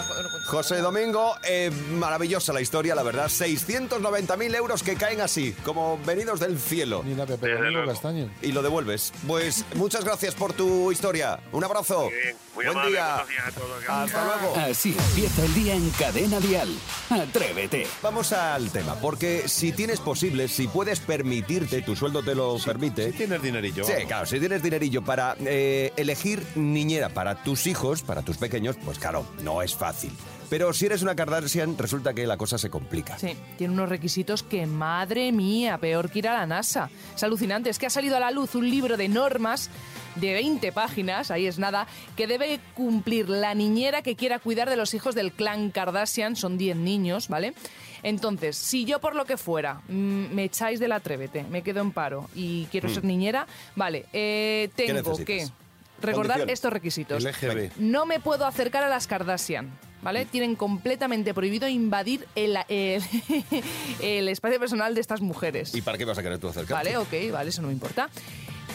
José 0.49 0.79
Domingo, 0.79 1.35
eh, 1.45 1.71
maravillosa 1.93 2.53
la 2.53 2.61
historia, 2.61 2.95
la 2.95 3.03
verdad. 3.03 3.27
690.000 3.27 4.55
euros 4.57 4.83
que 4.83 4.97
caen 4.97 5.21
así, 5.21 5.53
como 5.65 5.99
venidos 6.05 6.41
del 6.41 6.59
cielo. 6.59 7.03
Mira, 7.05 7.27
Pepe 7.27 7.47
Desde 7.47 7.55
Domingo 7.59 7.79
luego. 7.79 7.93
Castaño. 7.93 8.31
Y 8.43 8.53
lo 8.53 8.63
devuelves. 8.63 9.13
Pues 9.27 9.65
muchas 9.75 10.05
gracias 10.05 10.35
por 10.35 10.53
tu 10.53 10.91
historia. 10.93 11.39
Un 11.53 11.65
abrazo. 11.65 12.05
Muy 12.05 12.13
bien, 12.13 12.37
muy 12.55 12.65
Buen 12.65 12.69
amable, 12.69 12.91
día. 12.91 13.09
buenos 13.15 13.29
días 13.29 13.47
a 13.47 13.53
todos. 13.53 13.89
Hasta 13.89 14.25
luego. 14.25 14.57
Así 14.57 14.97
empieza 14.99 15.45
el 15.45 15.55
día 15.55 15.75
en 15.75 15.91
Cadena 15.91 16.41
Dial. 16.41 16.69
Atrévete. 17.11 17.87
Vamos 18.03 18.14
al 18.15 18.71
tema, 18.71 18.95
porque 18.95 19.49
si 19.49 19.73
tienes 19.73 19.99
posible, 19.99 20.47
si 20.47 20.69
puedes 20.69 21.01
permitirte, 21.01 21.83
tu 21.83 21.97
sueldo 21.97 22.23
te 22.23 22.35
lo 22.35 22.57
permite. 22.65 23.11
Si 23.11 23.19
tienes 23.19 23.43
dinerillo. 23.43 23.85
Sí, 23.85 23.93
vamos. 23.93 24.07
claro, 24.07 24.27
si 24.27 24.39
tienes 24.39 24.63
dinerillo 24.63 25.03
para 25.03 25.37
eh, 25.41 25.93
elegir 25.97 26.45
niñera 26.55 27.09
para 27.09 27.43
tus 27.43 27.67
hijos, 27.67 28.03
para 28.03 28.23
tus 28.23 28.37
pequeños, 28.37 28.77
pues 28.85 29.01
claro, 29.01 29.27
no 29.43 29.63
es 29.63 29.75
fácil. 29.75 30.13
Pero 30.49 30.73
si 30.73 30.87
eres 30.87 31.03
una 31.03 31.17
Kardashian, 31.17 31.77
resulta 31.77 32.15
que 32.15 32.27
la 32.27 32.37
cosa 32.37 32.57
se 32.57 32.71
complica. 32.71 33.19
Sí, 33.19 33.37
tiene 33.59 33.75
unos 33.75 33.89
requisitos 33.89 34.45
que, 34.45 34.67
madre 34.67 35.33
mía, 35.33 35.79
peor 35.79 36.11
que 36.11 36.21
ir 36.21 36.29
a 36.29 36.35
la 36.35 36.47
NASA. 36.47 36.91
Es 37.17 37.25
alucinante, 37.25 37.71
es 37.71 37.81
que 37.81 37.87
ha 37.87 37.91
salido 37.91 38.17
a 38.17 38.21
la 38.21 38.31
luz 38.31 38.55
un 38.55 38.71
libro 38.71 38.97
de 38.97 39.09
normas 39.09 39.71
de 40.17 40.33
20 40.33 40.73
páginas, 40.73 41.31
ahí 41.31 41.47
es 41.47 41.59
nada, 41.59 41.87
que 42.17 42.27
debe 42.27 42.61
cumplir 42.75 43.29
la 43.29 43.55
niñera 43.55 44.03
que 44.03 44.17
quiera 44.17 44.39
cuidar 44.39 44.71
de 44.71 44.77
los 44.77 44.95
hijos 44.95 45.15
del 45.15 45.33
clan 45.33 45.71
Kardashian, 45.71 46.37
son 46.37 46.59
10 46.59 46.77
niños, 46.77 47.29
¿vale? 47.29 47.55
Entonces, 48.03 48.57
si 48.57 48.85
yo 48.85 49.01
por 49.01 49.15
lo 49.15 49.25
que 49.25 49.37
fuera 49.37 49.81
mm, 49.89 50.35
me 50.35 50.45
echáis 50.45 50.79
del 50.79 50.93
atrévete, 50.93 51.45
me 51.45 51.63
quedo 51.63 51.81
en 51.81 51.93
paro 51.93 52.29
y 52.35 52.67
quiero 52.67 52.89
ser 52.89 53.05
niñera, 53.05 53.47
vale, 53.75 54.07
eh, 54.13 54.69
tengo 54.77 55.17
que 55.25 55.49
recordar 56.01 56.49
estos 56.51 56.73
requisitos. 56.73 57.25
No 57.79 58.07
me 58.07 58.21
puedo 58.21 58.47
acercar 58.47 58.85
a 58.85 58.89
las 58.89 59.07
Kardashian, 59.07 59.71
¿vale? 60.03 60.27
Tienen 60.27 60.55
completamente 60.55 61.33
prohibido 61.33 61.67
invadir 61.67 62.27
el, 62.35 62.59
el, 62.69 63.03
el 64.01 64.29
espacio 64.29 64.61
personal 64.61 64.95
de 64.95 65.01
estas 65.01 65.23
mujeres. 65.23 65.75
¿Y 65.75 65.81
para 65.81 65.97
qué 65.97 66.05
vas 66.05 66.19
a 66.19 66.23
querer 66.23 66.39
tú 66.39 66.49
acercarte? 66.49 66.75
Vale, 66.75 66.97
ok, 66.99 67.33
vale, 67.33 67.49
eso 67.49 67.63
no 67.63 67.69
me 67.69 67.75
importa. 67.75 68.11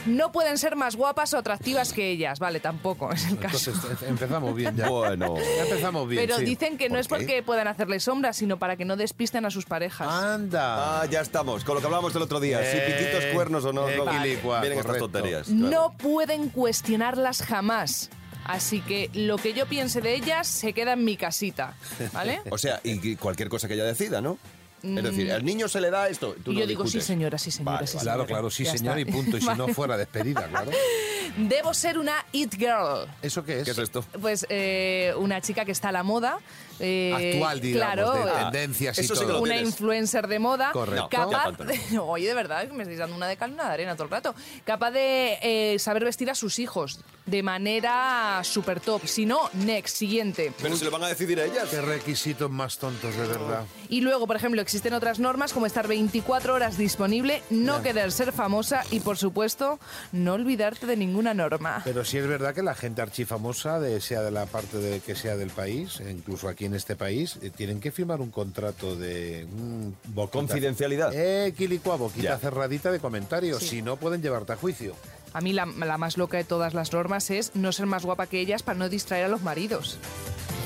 No 0.05 0.31
pueden 0.31 0.57
ser 0.57 0.75
más 0.75 0.95
guapas 0.95 1.33
o 1.33 1.37
atractivas 1.37 1.93
que 1.93 2.09
ellas, 2.09 2.39
vale, 2.39 2.59
tampoco 2.59 3.11
es 3.11 3.25
el 3.27 3.37
caso. 3.37 3.71
Entonces, 3.71 4.01
eh, 4.01 4.05
empezamos 4.09 4.55
bien 4.55 4.75
ya. 4.75 4.89
Bueno. 4.89 5.35
Ya 5.37 5.63
empezamos 5.63 6.07
bien. 6.07 6.21
Pero 6.23 6.37
sí. 6.37 6.45
dicen 6.45 6.77
que 6.77 6.89
no 6.89 6.93
¿Por 6.93 6.99
es 6.99 7.07
qué? 7.07 7.15
porque 7.15 7.43
puedan 7.43 7.67
hacerle 7.67 7.99
sombra, 7.99 8.33
sino 8.33 8.57
para 8.57 8.75
que 8.77 8.85
no 8.85 8.95
despisten 8.95 9.45
a 9.45 9.51
sus 9.51 9.65
parejas. 9.65 10.07
Anda. 10.07 11.01
Ah, 11.01 11.05
ya 11.05 11.21
estamos, 11.21 11.63
con 11.63 11.75
lo 11.75 11.81
que 11.81 11.87
hablábamos 11.87 12.15
el 12.15 12.21
otro 12.21 12.39
día. 12.39 12.59
si 12.59 12.77
Eh, 12.77 12.95
piquitos, 12.97 13.25
cuernos 13.33 13.65
o 13.65 13.73
no. 13.73 13.85
vienen 13.85 14.79
estas 14.79 14.97
tonterías. 14.97 15.49
No 15.49 15.93
pueden 15.97 16.49
cuestionarlas 16.49 17.41
jamás. 17.43 18.09
Así 18.45 18.81
que 18.81 19.11
lo 19.13 19.37
que 19.37 19.53
yo 19.53 19.67
piense 19.67 20.01
de 20.01 20.15
ellas 20.15 20.47
se 20.47 20.73
queda 20.73 20.93
en 20.93 21.05
mi 21.05 21.17
casita, 21.17 21.75
¿vale? 22.13 22.41
O 22.49 22.57
sea, 22.57 22.79
y 22.83 23.15
cualquier 23.15 23.47
cosa 23.47 23.67
que 23.67 23.75
ella 23.75 23.83
decida, 23.83 24.21
¿no? 24.21 24.39
Es 24.83 25.03
decir, 25.03 25.31
al 25.31 25.43
niño 25.43 25.67
se 25.67 25.81
le 25.81 25.89
da 25.89 26.07
esto. 26.09 26.35
Tú 26.43 26.51
Mm. 26.51 26.53
y 26.53 26.55
no 26.55 26.61
yo 26.61 26.67
digo, 26.67 26.87
sí 26.87 27.01
señora, 27.01 27.37
sí 27.37 27.51
señora, 27.51 27.75
Vale, 27.77 27.87
sí 27.87 27.97
vale. 27.97 27.99
señora. 28.05 28.15
Claro, 28.15 28.27
claro, 28.27 28.49
sí, 28.49 28.63
Ya 28.63 28.77
señor, 28.77 28.97
está. 28.99 29.09
y 29.09 29.13
punto. 29.13 29.37
Y 29.37 29.41
si 29.41 29.47
no 29.55 29.67
fuera 29.69 29.97
despedida, 29.97 30.47
claro. 30.47 30.71
Debo 31.37 31.73
ser 31.73 31.97
una 31.99 32.25
it 32.31 32.55
girl. 32.55 33.07
¿Eso 33.21 33.43
qué 33.43 33.59
es? 33.59 33.65
¿Qué 33.65 33.71
es 33.71 33.77
esto? 33.77 34.03
Pues 34.21 34.45
eh, 34.49 35.13
una 35.17 35.41
chica 35.41 35.65
que 35.65 35.71
está 35.71 35.89
a 35.89 35.91
la 35.91 36.03
moda. 36.03 36.39
Eh, 36.79 37.33
Actual, 37.33 37.61
digamos, 37.61 37.93
claro, 37.93 38.11
de 38.13 38.19
eh, 38.31 38.33
tendencias 38.51 38.97
y 38.99 39.03
sí 39.03 39.07
todo. 39.13 39.23
lo 39.27 39.41
una 39.41 39.53
tienes. 39.53 39.69
influencer 39.71 40.27
de 40.27 40.39
moda 40.39 40.71
Correcto. 40.71 41.09
Capaz 41.09 41.51
no. 41.59 41.65
de, 41.65 41.99
oye 41.99 42.27
de 42.27 42.33
verdad 42.33 42.67
que 42.67 42.73
me 42.73 42.83
estáis 42.83 42.99
dando 42.99 43.15
una 43.15 43.27
de 43.27 43.37
cal 43.37 43.51
y 43.51 43.53
una 43.53 43.67
de 43.67 43.73
arena 43.73 43.93
todo 43.95 44.05
el 44.05 44.09
rato 44.11 44.35
capaz 44.65 44.91
de 44.91 45.37
eh, 45.41 45.79
saber 45.79 46.03
vestir 46.05 46.29
a 46.29 46.35
sus 46.35 46.59
hijos 46.59 46.99
de 47.25 47.43
manera 47.43 48.41
super 48.43 48.79
top 48.79 49.05
si 49.05 49.25
no 49.25 49.49
next 49.53 49.97
siguiente 49.97 50.51
Pero 50.61 50.75
se 50.75 50.85
lo 50.85 50.91
van 50.91 51.03
a 51.03 51.07
decidir 51.09 51.39
a 51.39 51.45
ellas. 51.45 51.69
Qué 51.69 51.81
requisitos 51.81 52.49
más 52.49 52.77
tontos, 52.79 53.15
de 53.15 53.27
verdad. 53.27 53.65
y 53.89 54.01
luego 54.01 54.25
por 54.27 54.35
ejemplo 54.35 54.61
existen 54.61 54.93
otras 54.93 55.19
normas 55.19 55.53
como 55.53 55.65
estar 55.65 55.87
24 55.87 56.53
horas 56.53 56.77
disponible 56.77 57.43
no 57.49 57.81
querer 57.83 58.11
ser 58.11 58.31
famosa 58.31 58.83
y 58.91 58.99
por 59.01 59.17
supuesto 59.17 59.79
no 60.11 60.33
olvidarte 60.33 60.85
de 60.87 60.95
ninguna 60.97 61.33
norma 61.33 61.81
Pero 61.83 62.03
sí 62.05 62.17
es 62.17 62.27
verdad 62.27 62.53
que 62.55 62.63
la 62.63 62.75
gente 62.75 63.01
archifamosa, 63.01 63.79
de, 63.79 64.01
sea 64.01 64.21
de 64.21 64.31
la 64.31 64.45
parte 64.45 64.77
de 64.77 64.99
que 65.01 65.15
sea 65.15 65.35
del 65.37 65.49
país, 65.49 65.99
e 65.99 66.11
incluso 66.11 66.47
aquí 66.49 66.65
en 66.65 66.68
este 66.73 66.95
país, 66.95 67.37
eh, 67.41 67.49
tienen 67.55 67.79
que 67.79 67.91
firmar 67.91 68.21
un 68.21 68.31
contrato 68.31 68.95
de 68.95 69.45
mm, 69.51 70.13
boquita- 70.15 70.31
Confidencialidad. 70.39 71.11
Eh, 71.13 71.53
quilicua, 71.57 71.95
boquita 71.95 72.23
Ya. 72.29 72.37
cerradita 72.37 72.91
de 72.91 72.99
comentarios. 72.99 73.59
Sí. 73.59 73.67
Si 73.69 73.81
no, 73.81 73.97
pueden 73.97 74.21
llevarte 74.21 74.53
a 74.53 74.55
juicio. 74.55 74.95
a 75.33 75.41
mí 75.41 75.53
la, 75.53 75.65
la 75.65 75.97
más 75.97 76.17
loca 76.17 76.37
de 76.37 76.43
todas 76.43 76.73
las 76.73 76.91
normas 76.93 77.29
es 77.29 77.51
no 77.55 77.71
ser 77.71 77.85
más 77.85 78.03
guapa 78.03 78.25
que 78.27 78.39
ellas 78.39 78.63
para 78.63 78.79
no 78.79 78.89
distraer 78.89 79.25
a 79.25 79.27
los 79.27 79.41
maridos 79.43 79.97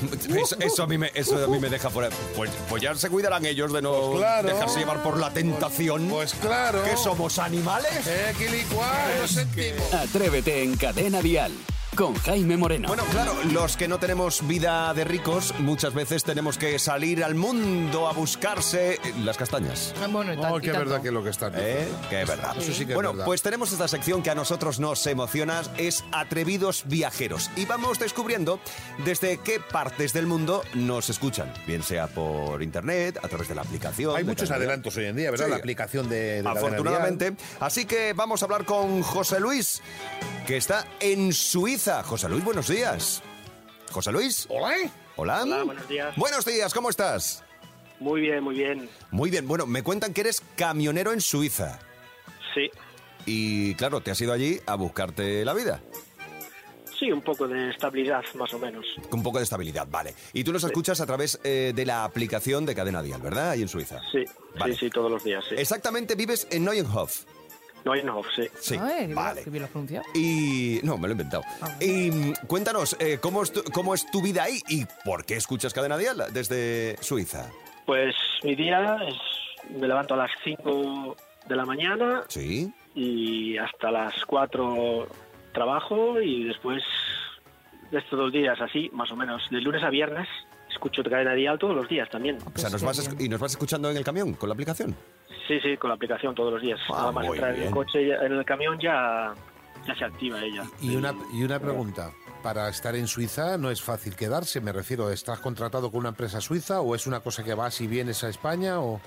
Eso, 0.34 0.56
eso 0.60 0.82
a 0.82 0.86
mí 0.86 0.98
me, 0.98 1.10
eso 1.14 1.42
a 1.42 1.46
mí 1.48 1.58
me 1.58 1.70
deja 1.70 1.88
fuera. 1.88 2.10
Pues, 2.36 2.50
pues 2.68 2.82
ya 2.82 2.94
se 2.94 3.08
cuidarán 3.08 3.46
ellos 3.46 3.72
de 3.72 3.80
no 3.80 3.92
Pues 4.10 4.18
claro. 4.18 4.48
dejarse 4.48 4.78
llevar 4.80 5.02
por 5.02 5.18
la 5.18 5.30
tentación. 5.30 6.08
Pues 6.08 6.34
claro. 6.34 6.82
¿Que 6.84 6.96
somos 6.96 7.38
animales? 7.38 8.06
Eh, 8.06 8.34
quilicua, 8.36 8.92
lo 9.20 9.28
sentimos. 9.28 9.94
Atrévete 9.94 10.62
en 10.62 10.76
Cadena 10.76 11.22
Dial. 11.22 11.52
Con 11.96 12.14
Jaime 12.16 12.56
Moreno. 12.56 12.88
Bueno, 12.88 13.04
claro, 13.12 13.34
los 13.52 13.76
que 13.76 13.86
no 13.86 13.98
tenemos 14.00 14.44
vida 14.48 14.92
de 14.94 15.04
ricos, 15.04 15.54
muchas 15.60 15.94
veces 15.94 16.24
tenemos 16.24 16.58
que 16.58 16.78
salir 16.80 17.22
al 17.22 17.36
mundo 17.36 18.08
a 18.08 18.12
buscarse 18.12 18.98
las 19.22 19.36
castañas. 19.36 19.94
bueno 20.10 20.32
y, 20.34 20.36
tan- 20.36 20.52
Oh, 20.52 20.58
y 20.58 20.62
qué 20.62 20.72
tanto. 20.72 20.86
verdad 20.86 21.02
que 21.02 21.08
es 21.08 21.14
lo 21.14 21.22
que 21.22 21.30
está. 21.30 21.52
¿Eh? 21.54 21.86
Que 22.10 22.22
es 22.22 22.28
verdad. 22.28 22.56
Eso 22.58 22.72
sí 22.72 22.84
que 22.84 22.92
es 22.92 22.94
bueno, 22.96 23.10
verdad. 23.12 23.24
pues 23.26 23.42
tenemos 23.42 23.70
esta 23.70 23.86
sección 23.86 24.22
que 24.24 24.30
a 24.30 24.34
nosotros 24.34 24.80
nos 24.80 25.06
emociona, 25.06 25.62
es 25.76 26.02
Atrevidos 26.10 26.82
Viajeros. 26.86 27.48
Y 27.54 27.64
vamos 27.64 28.00
descubriendo 28.00 28.58
desde 29.04 29.38
qué 29.38 29.60
partes 29.60 30.12
del 30.12 30.26
mundo 30.26 30.64
nos 30.74 31.10
escuchan, 31.10 31.52
bien 31.64 31.84
sea 31.84 32.08
por 32.08 32.60
internet, 32.62 33.20
a 33.22 33.28
través 33.28 33.46
de 33.46 33.54
la 33.54 33.62
aplicación. 33.62 34.16
Hay 34.16 34.24
muchos 34.24 34.50
adelantos 34.50 34.96
hoy 34.96 35.04
en 35.06 35.14
día, 35.16 35.30
¿verdad? 35.30 35.46
Sí. 35.46 35.50
La 35.52 35.56
aplicación 35.58 36.08
de, 36.08 36.42
de 36.42 36.48
Afortunadamente. 36.48 37.34
Así 37.60 37.84
que 37.84 38.14
vamos 38.14 38.42
a 38.42 38.46
hablar 38.46 38.64
con 38.64 39.02
José 39.02 39.38
Luis, 39.38 39.80
que 40.46 40.56
está 40.56 40.86
en 40.98 41.32
Suiza. 41.32 41.83
José 41.84 42.28
Luis, 42.30 42.42
buenos 42.44 42.68
días. 42.68 43.22
José 43.92 44.10
Luis. 44.10 44.46
Hola. 44.48 44.74
Hola. 45.16 45.42
Hola, 45.42 45.62
buenos 45.64 45.88
días. 45.88 46.16
Buenos 46.16 46.44
días, 46.44 46.72
¿cómo 46.72 46.88
estás? 46.90 47.44
Muy 48.00 48.22
bien, 48.22 48.42
muy 48.42 48.54
bien. 48.56 48.88
Muy 49.10 49.30
bien, 49.30 49.46
bueno, 49.46 49.66
me 49.66 49.82
cuentan 49.82 50.12
que 50.14 50.22
eres 50.22 50.42
camionero 50.56 51.12
en 51.12 51.20
Suiza. 51.20 51.78
Sí, 52.54 52.70
Y 53.26 53.74
claro, 53.74 54.00
te 54.00 54.10
has 54.10 54.20
ido 54.20 54.32
allí 54.32 54.60
a 54.66 54.74
buscarte 54.76 55.44
la 55.44 55.52
vida. 55.54 55.80
sí, 56.98 57.10
un 57.12 57.20
poco 57.20 57.46
de 57.48 57.70
estabilidad, 57.70 58.22
más 58.34 58.52
o 58.54 58.58
menos. 58.58 58.86
Con 59.10 59.20
un 59.20 59.24
poco 59.24 59.38
de 59.38 59.44
estabilidad, 59.44 59.86
vale. 59.90 60.14
Y 60.32 60.42
tú 60.44 60.52
nos 60.52 60.64
escuchas 60.64 61.00
a 61.00 61.06
través 61.06 61.38
eh, 61.44 61.72
de 61.74 61.84
la 61.86 62.04
aplicación 62.04 62.64
de 62.64 62.74
Cadena 62.74 63.02
Dial, 63.02 63.20
¿verdad? 63.20 63.50
Ahí 63.50 63.62
en 63.62 63.68
Suiza. 63.68 64.00
Sí, 64.10 64.24
Vale. 64.58 64.72
sí, 64.74 64.80
sí, 64.86 64.90
todos 64.90 65.10
los 65.10 65.22
días, 65.22 65.44
sí. 65.48 65.54
Exactamente, 65.58 66.14
vives 66.14 66.46
en 66.50 66.64
Neuenhof. 66.64 67.24
No 67.84 67.92
hay 67.92 68.02
no, 68.02 68.22
sí. 68.34 68.48
Sí, 68.60 68.76
Ay, 68.80 69.12
vale. 69.12 69.42
qué 69.44 69.50
bien 69.50 69.62
lo 69.62 69.66
has 69.66 69.70
pronunciado. 69.72 70.06
Y... 70.14 70.80
No, 70.82 70.96
me 70.96 71.02
lo 71.02 71.08
he 71.08 71.12
inventado. 71.12 71.42
Ah. 71.60 71.76
Y 71.80 72.10
mm, 72.10 72.32
cuéntanos, 72.46 72.96
eh, 72.98 73.18
¿cómo, 73.20 73.42
es 73.42 73.52
tu, 73.52 73.62
¿cómo 73.64 73.94
es 73.94 74.10
tu 74.10 74.22
vida 74.22 74.44
ahí 74.44 74.60
y 74.68 74.84
por 75.04 75.24
qué 75.26 75.36
escuchas 75.36 75.74
Cadena 75.74 75.98
Dial 75.98 76.24
desde 76.32 76.96
Suiza? 77.02 77.50
Pues 77.86 78.14
mi 78.42 78.54
día 78.54 78.96
es 79.06 79.14
Me 79.78 79.86
levanto 79.86 80.14
a 80.14 80.16
las 80.16 80.30
5 80.44 81.16
de 81.46 81.56
la 81.56 81.66
mañana 81.66 82.24
Sí. 82.28 82.72
y 82.94 83.58
hasta 83.58 83.90
las 83.90 84.14
4 84.26 85.06
trabajo 85.52 86.20
y 86.20 86.44
después 86.44 86.82
de 87.90 87.98
estos 87.98 88.18
dos 88.18 88.32
días 88.32 88.58
así, 88.60 88.90
más 88.92 89.10
o 89.12 89.16
menos, 89.16 89.42
de 89.50 89.60
lunes 89.60 89.82
a 89.84 89.90
viernes, 89.90 90.26
escucho 90.74 91.02
cadena 91.02 91.32
dial 91.34 91.58
todos 91.58 91.74
los 91.74 91.88
días 91.88 92.08
también. 92.10 92.38
O 92.54 92.58
sea, 92.58 92.70
nos 92.70 92.82
vas 92.82 93.08
esc- 93.08 93.20
y 93.24 93.28
nos 93.28 93.40
vas 93.40 93.52
escuchando 93.52 93.90
en 93.90 93.96
el 93.96 94.04
camión 94.04 94.34
con 94.34 94.48
la 94.48 94.52
aplicación. 94.54 94.94
Sí, 95.48 95.58
sí, 95.60 95.76
con 95.76 95.88
la 95.90 95.96
aplicación 95.96 96.34
todos 96.34 96.52
los 96.52 96.62
días. 96.62 96.78
Ah, 96.90 96.96
Nada 96.98 97.12
más 97.12 97.26
entrar 97.26 97.50
en 97.50 97.56
bien. 97.56 97.68
el 97.68 97.74
coche, 97.74 98.12
en 98.14 98.32
el 98.32 98.44
camión 98.44 98.78
ya, 98.78 99.32
ya 99.86 99.94
se 99.94 100.04
activa 100.04 100.42
ella. 100.42 100.64
Y 100.80 100.94
una, 100.96 101.14
y 101.32 101.42
una 101.42 101.58
pregunta. 101.58 102.10
Para 102.42 102.68
estar 102.68 102.94
en 102.94 103.06
Suiza 103.06 103.56
no 103.56 103.70
es 103.70 103.80
fácil 103.80 104.16
quedarse, 104.16 104.60
me 104.60 104.70
refiero, 104.70 105.10
¿estás 105.10 105.38
contratado 105.40 105.90
con 105.90 106.00
una 106.00 106.10
empresa 106.10 106.42
suiza 106.42 106.82
o 106.82 106.94
es 106.94 107.06
una 107.06 107.20
cosa 107.20 107.42
que 107.42 107.54
vas 107.54 107.80
y 107.80 107.86
vienes 107.86 108.22
a 108.22 108.28
España 108.28 108.80
o...? 108.80 109.00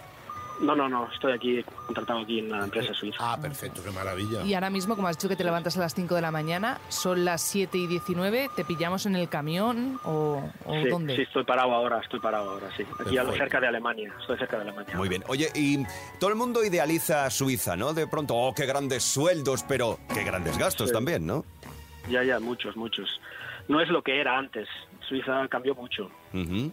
No, 0.59 0.75
no, 0.75 0.89
no, 0.89 1.07
estoy 1.13 1.33
aquí 1.33 1.63
contratado 1.85 2.19
aquí 2.19 2.39
en 2.39 2.51
una 2.51 2.63
empresa 2.63 2.93
suiza. 2.93 3.17
Ah, 3.19 3.37
perfecto, 3.39 3.83
qué 3.83 3.91
maravilla. 3.91 4.41
Y 4.43 4.53
ahora 4.55 4.69
mismo, 4.69 4.95
como 4.95 5.07
has 5.07 5.17
dicho 5.17 5.29
que 5.29 5.35
te 5.35 5.43
levantas 5.43 5.77
a 5.77 5.81
las 5.81 5.93
5 5.93 6.15
de 6.15 6.21
la 6.21 6.31
mañana, 6.31 6.79
son 6.89 7.25
las 7.25 7.41
7 7.41 7.77
y 7.77 7.85
19, 7.87 8.49
¿te 8.55 8.65
pillamos 8.65 9.05
en 9.05 9.15
el 9.15 9.29
camión 9.29 9.99
o, 10.03 10.41
o 10.65 10.73
sí, 10.73 10.89
dónde? 10.89 11.15
sí, 11.15 11.21
estoy 11.21 11.43
parado 11.43 11.73
ahora, 11.73 11.99
estoy 11.99 12.19
parado 12.19 12.49
ahora, 12.51 12.69
sí. 12.75 12.83
Aquí 12.99 13.15
cerca 13.37 13.59
de 13.59 13.67
Alemania, 13.67 14.11
estoy 14.19 14.37
cerca 14.37 14.55
de 14.57 14.63
Alemania. 14.63 14.95
Muy 14.95 15.09
bien. 15.09 15.23
Oye, 15.27 15.49
y 15.53 15.85
todo 16.19 16.29
el 16.31 16.35
mundo 16.35 16.63
idealiza 16.63 17.29
Suiza, 17.29 17.75
¿no? 17.75 17.93
De 17.93 18.07
pronto, 18.07 18.35
oh, 18.35 18.53
qué 18.55 18.65
grandes 18.65 19.03
sueldos, 19.03 19.63
pero 19.67 19.99
qué 20.13 20.23
grandes 20.23 20.57
gastos 20.57 20.87
Sí. 20.89 20.93
también, 20.93 21.25
¿no? 21.25 21.45
Ya, 22.09 22.23
ya, 22.23 22.39
muchos, 22.39 22.75
muchos. 22.75 23.19
No 23.67 23.81
es 23.81 23.89
lo 23.89 24.01
que 24.01 24.19
era 24.19 24.37
antes. 24.37 24.67
Suiza 25.07 25.47
cambió 25.49 25.75
mucho. 25.75 26.09
Ujú. 26.33 26.71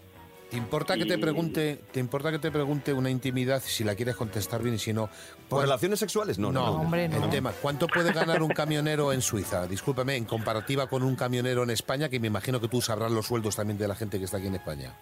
¿Te 0.51 0.57
importa 0.59 0.97
que 0.97 1.05
te 1.05 1.15
Y- 1.15 1.19
pregunte, 1.19 1.81
te 1.91 1.99
importa 1.99 2.31
que 2.31 2.39
te 2.39 2.51
pregunte 2.53 2.93
una 2.93 3.11
intimidad 3.11 3.61
si 3.65 3.83
la 3.83 3.95
quieres 3.97 4.15
contestar 4.15 4.63
bien 4.63 4.77
y 4.77 4.79
si 4.79 4.93
no? 4.93 5.07
¿Por 5.09 5.59
¿cuál- 5.59 5.63
relaciones 5.63 5.99
sexuales? 5.99 6.39
No, 6.39 6.53
no. 6.53 6.61
No, 6.67 6.73
no. 6.75 6.81
hombre, 6.83 7.09
no. 7.09 7.25
El 7.25 7.31
tema, 7.31 7.53
¿cuánto 7.61 7.89
puede 7.89 8.13
ganar 8.13 8.41
un 8.43 8.51
camionero 8.51 9.13
en 9.13 9.21
Suiza? 9.21 9.67
Discúlpeme, 9.67 10.15
en 10.17 10.27
comparativa 10.27 10.87
con 10.87 11.03
un 11.03 11.17
camionero 11.17 11.65
en 11.65 11.71
España, 11.71 12.09
que 12.09 12.21
me 12.21 12.29
imagino 12.29 12.61
que 12.61 12.69
tú 12.69 12.81
sabrás 12.81 13.11
los 13.11 13.27
sueldos 13.27 13.57
también 13.57 13.79
de 13.79 13.89
la 13.89 13.97
gente 13.97 14.19
que 14.19 14.27
está 14.27 14.37
aquí 14.37 14.47
en 14.47 14.55
España. 14.55 14.95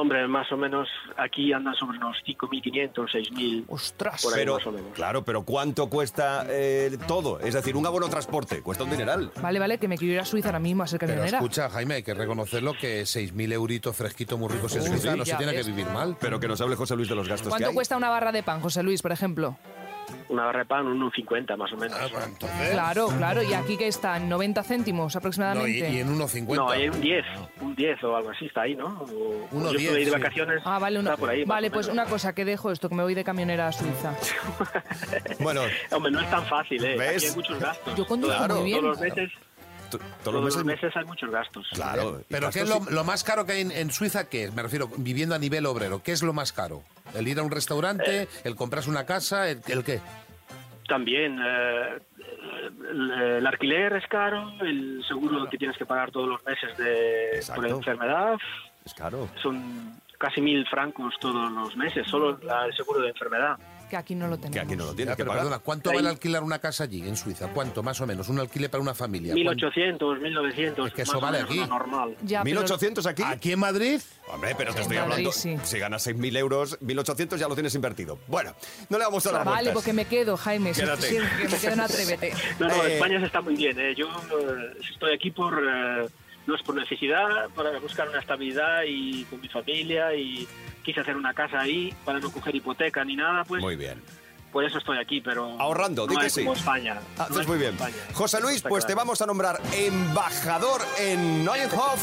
Hombre, 0.00 0.28
más 0.28 0.50
o 0.52 0.56
menos 0.56 0.88
aquí 1.16 1.52
andan 1.52 1.74
sobre 1.74 1.98
unos 1.98 2.16
5.500, 2.24 2.92
6.000. 2.94 3.64
¡Ostras! 3.66 4.22
Por 4.22 4.32
ahí 4.34 4.40
Pero, 4.40 4.54
más 4.54 4.66
o 4.68 4.70
menos. 4.72 4.92
claro, 4.94 5.24
pero 5.24 5.42
¿cuánto 5.42 5.88
cuesta 5.90 6.46
eh, 6.48 6.96
todo? 7.08 7.40
Es 7.40 7.54
decir, 7.54 7.74
un 7.76 7.84
abono 7.84 8.08
transporte 8.08 8.62
cuesta 8.62 8.84
un 8.84 8.90
dineral. 8.90 9.32
Vale, 9.42 9.58
vale, 9.58 9.78
que 9.78 9.88
me 9.88 9.98
quiero 9.98 10.14
ir 10.14 10.20
a 10.20 10.24
Suiza 10.24 10.48
ahora 10.48 10.60
mismo 10.60 10.84
a 10.84 10.86
ser 10.86 11.00
Pero 11.00 11.14
camionera. 11.14 11.38
escucha, 11.38 11.68
Jaime, 11.68 11.94
hay 11.94 12.02
que 12.04 12.14
reconocerlo 12.14 12.74
que 12.80 13.02
6.000 13.02 13.52
euritos 13.52 13.96
fresquito 13.96 14.38
muy 14.38 14.48
ricos 14.48 14.76
en 14.76 14.82
Suiza 14.84 15.16
no 15.16 15.24
se 15.24 15.34
tiene 15.34 15.52
ves. 15.52 15.66
que 15.66 15.72
vivir 15.72 15.86
mal. 15.92 16.16
Pero 16.20 16.38
que 16.38 16.46
nos 16.46 16.60
hable 16.60 16.76
José 16.76 16.94
Luis 16.94 17.08
de 17.08 17.16
los 17.16 17.26
gastos 17.28 17.46
que 17.48 17.50
¿Cuánto 17.50 17.68
hay. 17.70 17.74
cuesta 17.74 17.96
una 17.96 18.08
barra 18.08 18.30
de 18.30 18.44
pan, 18.44 18.60
José 18.60 18.84
Luis, 18.84 19.02
por 19.02 19.10
ejemplo? 19.10 19.56
Una 20.28 20.44
barra 20.44 20.58
de 20.60 20.64
pan, 20.66 20.86
un 20.86 21.00
1,50 21.10 21.56
más 21.56 21.72
o 21.72 21.76
menos. 21.76 21.98
Ah, 21.98 22.24
entonces... 22.26 22.70
Claro, 22.72 23.08
claro. 23.16 23.42
¿Y 23.42 23.54
aquí 23.54 23.76
que 23.78 23.88
está? 23.88 24.16
¿En 24.18 24.28
90 24.28 24.62
céntimos 24.62 25.14
No, 25.14 25.16
y, 25.16 25.18
aproximadamente? 25.18 25.90
y 25.90 25.98
en 26.00 26.18
1,50. 26.18 26.54
No, 26.56 26.68
hay 26.70 26.88
un 26.88 27.00
10, 27.00 27.24
un 27.62 27.74
10 27.74 28.04
o 28.04 28.16
algo 28.16 28.30
así, 28.30 28.44
está 28.46 28.62
ahí, 28.62 28.74
¿no? 28.74 28.86
O- 28.86 29.48
Uno 29.52 29.72
yo 29.72 29.78
10, 29.78 29.82
estuve 29.82 29.98
ahí 29.98 30.04
de 30.04 30.10
sí. 30.10 30.16
vacaciones. 30.18 30.62
Ah, 30.66 30.78
vale, 30.78 30.98
una... 30.98 31.10
está 31.12 31.20
por 31.20 31.30
ahí, 31.30 31.44
vale 31.44 31.70
pues 31.70 31.88
una 31.88 32.04
cosa, 32.04 32.34
que 32.34 32.44
dejo 32.44 32.70
esto, 32.70 32.88
que 32.90 32.94
me 32.94 33.02
voy 33.04 33.14
de 33.14 33.24
camionera 33.24 33.68
a 33.68 33.72
Suiza. 33.72 34.14
Bueno, 35.40 35.62
Hombre, 35.92 36.10
no 36.12 36.20
es 36.20 36.30
tan 36.30 36.44
fácil, 36.46 36.84
¿eh? 36.84 36.96
¿Ves? 36.98 37.16
Aquí 37.16 37.26
hay 37.26 37.34
muchos 37.36 37.58
gastos. 37.60 37.96
Yo 37.96 38.06
conduzco 38.06 38.36
Claro. 38.36 38.56
muy 38.56 38.64
bien. 38.64 38.80
Todos 38.80 38.90
los 38.98 39.00
meses, 39.00 39.30
todos 40.22 40.44
los 40.54 40.64
meses 40.64 40.92
hay 40.96 41.04
muchos 41.04 41.30
gastos. 41.30 41.66
Claro. 41.72 42.20
Pero 42.28 42.48
y 42.48 42.52
¿qué 42.52 42.60
es 42.60 42.68
lo, 42.68 42.76
gastos 42.80 42.92
lo 42.94 43.04
más 43.04 43.24
caro 43.24 43.46
que 43.46 43.52
hay 43.52 43.60
en, 43.62 43.70
en 43.72 43.90
Suiza? 43.90 44.28
¿Qué 44.28 44.44
es? 44.44 44.54
Me 44.54 44.62
refiero, 44.62 44.90
viviendo 44.98 45.34
a 45.34 45.38
nivel 45.38 45.64
obrero. 45.66 46.02
¿Qué 46.02 46.12
es 46.12 46.22
lo 46.22 46.32
más 46.32 46.52
caro? 46.52 46.82
¿El 47.14 47.28
ir 47.28 47.38
a 47.38 47.42
un 47.42 47.50
restaurante? 47.50 48.28
¿El 48.44 48.54
comprarse 48.56 48.90
una 48.90 49.04
casa? 49.06 49.48
¿El, 49.48 49.60
el 49.68 49.84
qué? 49.84 50.00
También 50.88 51.38
eh, 51.44 51.98
el, 52.90 53.10
el 53.10 53.46
alquiler 53.46 53.92
es 53.94 54.06
caro, 54.08 54.52
el 54.60 55.04
seguro 55.06 55.48
que 55.50 55.58
tienes 55.58 55.76
que 55.76 55.84
pagar 55.86 56.10
todos 56.10 56.28
los 56.28 56.44
meses 56.46 56.76
de, 56.78 57.36
Exacto. 57.36 57.60
por 57.62 57.70
enfermedad 57.70 58.34
Es 58.84 58.94
caro. 58.94 59.28
son 59.42 60.00
casi 60.18 60.40
mil 60.40 60.66
francos 60.66 61.14
todos 61.20 61.50
los 61.52 61.76
meses, 61.76 62.06
solo 62.06 62.38
la- 62.42 62.64
el 62.66 62.72
seguro 62.74 63.00
de 63.00 63.08
enfermedad. 63.10 63.56
Que 63.88 63.96
aquí 63.96 64.14
no 64.14 64.26
lo 64.28 64.36
tenemos. 64.36 64.54
Que 64.54 64.60
aquí 64.60 64.76
no 64.76 64.84
lo 64.84 64.90
Ya, 64.92 64.96
tienes 64.96 65.12
que 65.16 65.22
pero 65.22 65.28
pagar. 65.30 65.44
perdona, 65.44 65.58
¿cuánto 65.62 65.92
vale 65.92 66.08
alquilar 66.08 66.42
una 66.42 66.58
casa 66.58 66.84
allí, 66.84 67.06
en 67.08 67.16
Suiza? 67.16 67.48
¿Cuánto, 67.48 67.82
más 67.82 68.00
o 68.00 68.06
menos? 68.06 68.28
Un 68.28 68.38
alquiler 68.38 68.70
para 68.70 68.82
una 68.82 68.94
familia. 68.94 69.32
¿Cuánto? 69.32 69.50
1800, 69.50 70.20
1900, 70.20 70.88
Es 70.88 70.94
que 70.94 71.02
eso 71.02 71.20
vale 71.20 71.38
aquí. 71.40 71.58
normal. 71.58 72.14
Ya, 72.22 72.42
pero- 72.42 72.60
1.800 72.62 73.06
aquí. 73.06 73.22
¿Aquí 73.24 73.52
en 73.52 73.58
Madrid? 73.60 74.00
Hombre, 74.30 74.54
pero 74.58 74.74
te 74.74 74.82
estoy 74.82 74.96
Madrid, 74.98 75.12
hablando. 75.12 75.32
sí. 75.32 75.56
Si 75.62 75.78
ganas 75.78 76.02
6.000 76.06 76.36
euros, 76.36 76.78
1.800 76.80 77.38
ya 77.38 77.48
lo 77.48 77.54
tienes 77.54 77.74
invertido. 77.74 78.18
Bueno, 78.28 78.54
no 78.90 78.98
le 78.98 79.04
vamos 79.04 79.26
a 79.26 79.32
dar 79.32 79.44
Vale, 79.44 79.54
vueltas. 79.56 79.74
porque 79.74 79.92
me 79.94 80.04
quedo, 80.04 80.36
Jaime. 80.36 80.72
Quédate. 80.72 81.08
si- 81.08 81.16
que 81.16 81.48
me 81.48 81.58
quedo 81.58 81.72
en 81.72 81.80
Atrévete. 81.80 82.32
No, 82.58 82.68
no, 82.68 82.84
Eh, 82.84 82.94
España 82.94 83.20
se 83.20 83.26
está 83.26 83.40
muy 83.40 83.56
bien. 83.56 83.78
¿eh? 83.80 83.94
Yo 83.96 84.06
eh, 84.06 84.76
estoy 84.92 85.14
aquí 85.14 85.30
por 85.30 85.54
eh, 85.54 86.06
no 86.48 86.54
es 86.56 86.62
por 86.62 86.74
necesidad, 86.74 87.50
para 87.54 87.78
buscar 87.78 88.08
una 88.08 88.20
estabilidad 88.20 88.82
y 88.86 89.24
con 89.24 89.38
mi 89.40 89.48
familia 89.48 90.14
y 90.14 90.48
quise 90.82 91.00
hacer 91.00 91.14
una 91.14 91.34
casa 91.34 91.60
ahí 91.60 91.94
para 92.06 92.18
no 92.20 92.32
coger 92.32 92.54
hipoteca 92.56 93.04
ni 93.04 93.16
nada, 93.16 93.44
pues 93.44 93.60
Muy 93.62 93.76
bien. 93.76 94.02
por 94.50 94.64
eso 94.64 94.78
estoy 94.78 94.96
aquí, 94.98 95.20
pero 95.20 95.60
Ahorrando, 95.60 96.06
di 96.06 96.14
no 96.14 96.20
que 96.22 96.26
es 96.28 96.32
sí. 96.32 96.40
como 96.44 96.54
España. 96.56 97.00
Ah, 97.18 97.26
no 97.28 97.34
Haces 97.34 97.40
es 97.40 97.46
muy 97.48 97.58
bien. 97.58 97.74
España. 97.74 97.94
José 98.14 98.40
Luis, 98.40 98.56
Está 98.56 98.70
pues 98.70 98.86
te 98.86 98.94
vamos 98.94 99.20
a 99.20 99.26
nombrar 99.26 99.60
embajador 99.74 100.80
en 100.98 101.44
Neuenhof, 101.44 102.02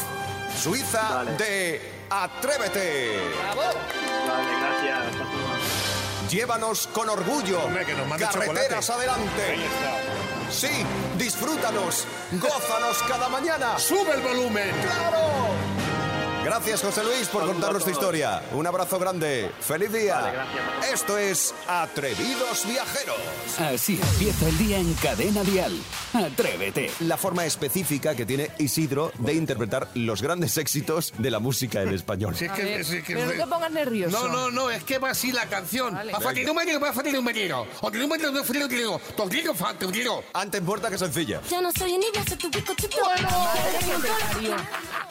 Suiza, 0.56 1.16
Vale. 1.16 1.32
de 1.32 1.80
Atrévete. 2.08 3.18
Vale, 3.56 4.50
gracias 4.60 5.16
a 5.16 5.18
todos. 5.18 6.30
Llévanos 6.30 6.86
con 6.88 7.08
orgullo. 7.08 7.64
Hombre, 7.64 7.84
que 7.84 7.94
nos 7.94 8.06
mande 8.06 8.24
Carreteras 8.26 8.86
chocolate. 8.86 9.10
adelante. 9.10 9.56
Sí, 10.50 10.68
disfrútanos, 11.18 12.06
gózanos 12.32 13.02
cada 13.08 13.28
mañana. 13.28 13.78
¡Sube 13.78 14.14
el 14.14 14.20
volumen! 14.22 14.70
¡Claro! 14.82 15.65
Gracias, 16.46 16.80
José 16.80 17.02
Luis, 17.02 17.26
por 17.26 17.40
Saludos 17.40 17.54
contarnos 17.54 17.84
tu 17.84 17.90
historia. 17.90 18.40
Un 18.52 18.64
abrazo 18.68 19.00
grande. 19.00 19.50
¡Feliz 19.60 19.92
día! 19.92 20.14
Vale, 20.20 20.32
gracias. 20.32 20.92
Esto 20.94 21.18
es 21.18 21.52
Atrevidos 21.66 22.64
Viajeros. 22.68 23.16
Así 23.58 23.98
empieza 24.00 24.48
el 24.48 24.56
día 24.56 24.78
en 24.78 24.94
Cadena 24.94 25.42
Dial. 25.42 25.76
Atrévete. 26.14 26.92
La 27.00 27.16
forma 27.16 27.44
específica 27.44 28.14
que 28.14 28.24
tiene 28.24 28.52
Isidro 28.58 29.10
de 29.18 29.34
interpretar 29.34 29.88
los 29.94 30.22
grandes 30.22 30.56
éxitos 30.56 31.12
de 31.18 31.32
la 31.32 31.40
música 31.40 31.82
en 31.82 31.92
español. 31.92 32.36
Si 32.36 32.44
es 32.44 32.50
A 32.52 32.54
que- 32.54 32.62
ver, 32.64 32.80
es 32.82 32.88
que- 32.90 33.02
pero 33.16 33.26
no 33.26 33.32
te 33.32 33.46
pongas 33.48 33.72
nervioso. 33.72 34.28
No, 34.28 34.32
no, 34.32 34.50
no, 34.52 34.70
es 34.70 34.84
que 34.84 34.98
va 34.98 35.10
así 35.10 35.32
la 35.32 35.46
canción. 35.46 35.94
Vale. 35.94 36.12
Un 36.14 36.22
un 36.22 36.46
un 37.16 37.26
un. 39.98 40.22
Antes 40.32 40.62
muerta 40.62 40.90
que 40.90 40.98
sencilla. 40.98 41.40
Yo 41.50 41.60
no 41.60 41.72
soy 41.72 41.96
soy 42.28 42.36
tu 42.36 42.50
pico 42.52 42.72
chico. 42.76 42.98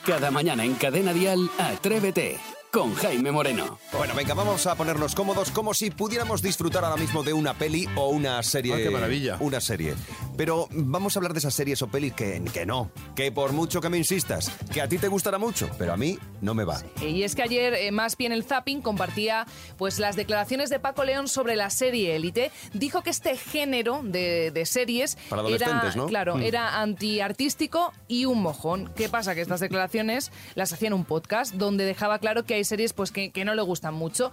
Cada 0.06 0.32
mañana 0.32 0.63
en 0.63 0.75
Cadena 0.75 1.12
Dial, 1.13 1.25
Atrévete. 1.58 2.64
Con 2.75 2.94
Jaime 2.96 3.32
Moreno. 3.32 3.79
Bueno, 3.98 4.13
venga, 4.15 4.34
vamos 4.34 4.67
a 4.67 4.75
ponernos 4.75 5.15
cómodos 5.15 5.50
como 5.50 5.74
si 5.74 5.91
pudiéramos 5.91 6.41
disfrutar 6.41 6.84
ahora 6.84 6.98
mismo 6.98 7.24
de 7.24 7.32
una 7.32 7.53
peli 7.53 7.88
o 7.96 8.10
una 8.10 8.44
serie. 8.44 8.74
Ah, 8.74 8.77
qué 8.77 8.89
maravilla. 8.89 9.38
Una 9.39 9.62
serie. 9.62 9.96
Pero 10.36 10.67
vamos 10.72 11.15
a 11.15 11.20
hablar 11.20 11.32
de 11.32 11.39
esas 11.39 11.53
series 11.53 11.82
o 11.82 11.88
pelis 11.88 12.12
que, 12.12 12.44
que 12.53 12.65
no. 12.65 12.91
Que 13.15 13.32
por 13.32 13.53
mucho 13.53 13.79
que 13.79 13.88
me 13.88 13.98
insistas, 13.98 14.51
que 14.74 14.82
a 14.82 14.89
ti 14.89 14.98
te 14.98 15.08
gustará 15.08 15.38
mucho, 15.38 15.70
pero 15.77 15.94
a 15.94 15.98
mí 15.98 16.20
no 16.41 16.53
me 16.53 16.65
va. 16.65 16.82
Y 17.01 17.24
es 17.24 17.34
que 17.34 17.44
ayer, 17.44 17.75
eh, 17.75 17.91
más 17.94 18.17
bien 18.17 18.34
el 18.34 18.44
Zapping 18.44 18.82
compartía 18.82 19.46
pues 19.77 19.98
las 19.98 20.17
declaraciones 20.17 20.70
de 20.70 20.77
Paco 20.82 21.05
León 21.05 21.29
sobre 21.29 21.55
la 21.55 21.70
serie 21.70 22.17
Élite. 22.17 22.51
Dijo 22.74 23.03
que 23.03 23.10
este 23.10 23.38
género 23.38 24.01
de, 24.03 24.51
de 24.51 24.65
series 24.65 25.17
Para 25.29 25.44
adolescentes, 25.44 25.94
era, 25.94 25.96
¿no? 25.96 26.08
claro, 26.08 26.36
Mm. 26.36 26.41
era 26.41 26.82
antiartístico 26.82 27.94
y 28.10 28.25
un 28.25 28.41
mojón. 28.41 28.91
¿Qué 28.98 29.08
pasa? 29.08 29.34
Que 29.34 29.39
estas 29.41 29.62
declaraciones 29.62 30.34
las 30.55 30.74
hacía 30.74 30.88
en 30.89 30.94
un 30.94 31.05
podcast 31.05 31.53
donde 31.53 31.86
dejaba 31.86 32.20
claro 32.20 32.44
que 32.44 32.55
hay 32.55 32.64
series 32.65 32.93
pues 32.93 33.12
que, 33.12 33.31
que 33.31 33.45
no 33.45 33.55
le 33.55 33.62
gustan 33.62 33.93
mucho. 33.93 34.31